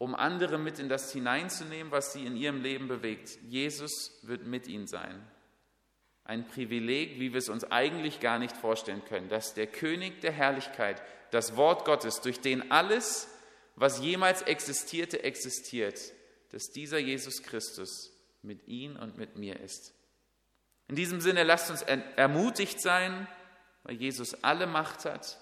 um 0.00 0.14
andere 0.14 0.56
mit 0.56 0.78
in 0.78 0.88
das 0.88 1.12
hineinzunehmen, 1.12 1.92
was 1.92 2.14
sie 2.14 2.24
in 2.24 2.34
ihrem 2.34 2.62
Leben 2.62 2.88
bewegt. 2.88 3.38
Jesus 3.42 4.18
wird 4.22 4.46
mit 4.46 4.66
ihnen 4.66 4.86
sein. 4.86 5.22
Ein 6.24 6.48
Privileg, 6.48 7.20
wie 7.20 7.32
wir 7.32 7.38
es 7.38 7.50
uns 7.50 7.70
eigentlich 7.70 8.18
gar 8.18 8.38
nicht 8.38 8.56
vorstellen 8.56 9.04
können, 9.04 9.28
dass 9.28 9.52
der 9.52 9.66
König 9.66 10.22
der 10.22 10.32
Herrlichkeit, 10.32 11.02
das 11.32 11.54
Wort 11.54 11.84
Gottes, 11.84 12.22
durch 12.22 12.40
den 12.40 12.70
alles, 12.70 13.28
was 13.76 14.00
jemals 14.00 14.40
existierte, 14.40 15.22
existiert, 15.22 16.00
dass 16.50 16.70
dieser 16.70 16.98
Jesus 16.98 17.42
Christus 17.42 18.10
mit 18.40 18.66
ihnen 18.68 18.96
und 18.96 19.18
mit 19.18 19.36
mir 19.36 19.60
ist. 19.60 19.92
In 20.88 20.96
diesem 20.96 21.20
Sinne 21.20 21.42
lasst 21.42 21.70
uns 21.70 21.82
ermutigt 21.82 22.80
sein, 22.80 23.28
weil 23.82 23.96
Jesus 23.96 24.32
alle 24.42 24.66
Macht 24.66 25.04
hat, 25.04 25.38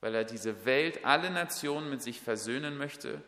weil 0.00 0.14
er 0.14 0.24
diese 0.24 0.64
Welt, 0.64 1.04
alle 1.04 1.32
Nationen 1.32 1.90
mit 1.90 2.02
sich 2.02 2.20
versöhnen 2.20 2.76
möchte 2.76 3.20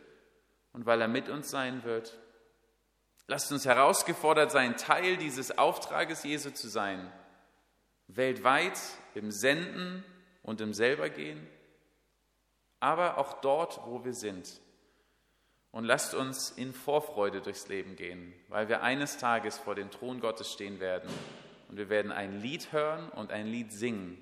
und 0.73 0.85
weil 0.85 1.01
er 1.01 1.07
mit 1.07 1.29
uns 1.29 1.49
sein 1.49 1.83
wird. 1.83 2.17
Lasst 3.27 3.51
uns 3.51 3.65
herausgefordert 3.65 4.51
sein, 4.51 4.75
Teil 4.77 5.17
dieses 5.17 5.57
Auftrages 5.57 6.23
Jesu 6.23 6.51
zu 6.51 6.67
sein, 6.67 7.11
weltweit 8.07 8.79
im 9.13 9.31
Senden 9.31 10.03
und 10.41 10.61
im 10.61 10.73
Selbergehen, 10.73 11.45
aber 12.79 13.17
auch 13.17 13.41
dort, 13.41 13.81
wo 13.85 14.03
wir 14.03 14.13
sind. 14.13 14.61
Und 15.71 15.83
lasst 15.83 16.15
uns 16.15 16.49
in 16.49 16.73
Vorfreude 16.73 17.41
durchs 17.41 17.67
Leben 17.67 17.95
gehen, 17.95 18.33
weil 18.47 18.67
wir 18.69 18.81
eines 18.81 19.17
Tages 19.17 19.59
vor 19.59 19.75
dem 19.75 19.91
Thron 19.91 20.19
Gottes 20.19 20.51
stehen 20.51 20.79
werden 20.79 21.09
und 21.67 21.77
wir 21.77 21.89
werden 21.89 22.11
ein 22.11 22.41
Lied 22.41 22.71
hören 22.71 23.09
und 23.09 23.31
ein 23.31 23.45
Lied 23.45 23.71
singen, 23.71 24.17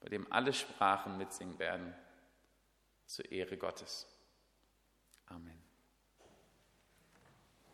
bei 0.00 0.08
dem 0.08 0.30
alle 0.32 0.52
Sprachen 0.52 1.16
mitsingen 1.16 1.60
werden, 1.60 1.94
zur 3.06 3.30
Ehre 3.30 3.56
Gottes. 3.56 4.08
Amen. 5.26 5.55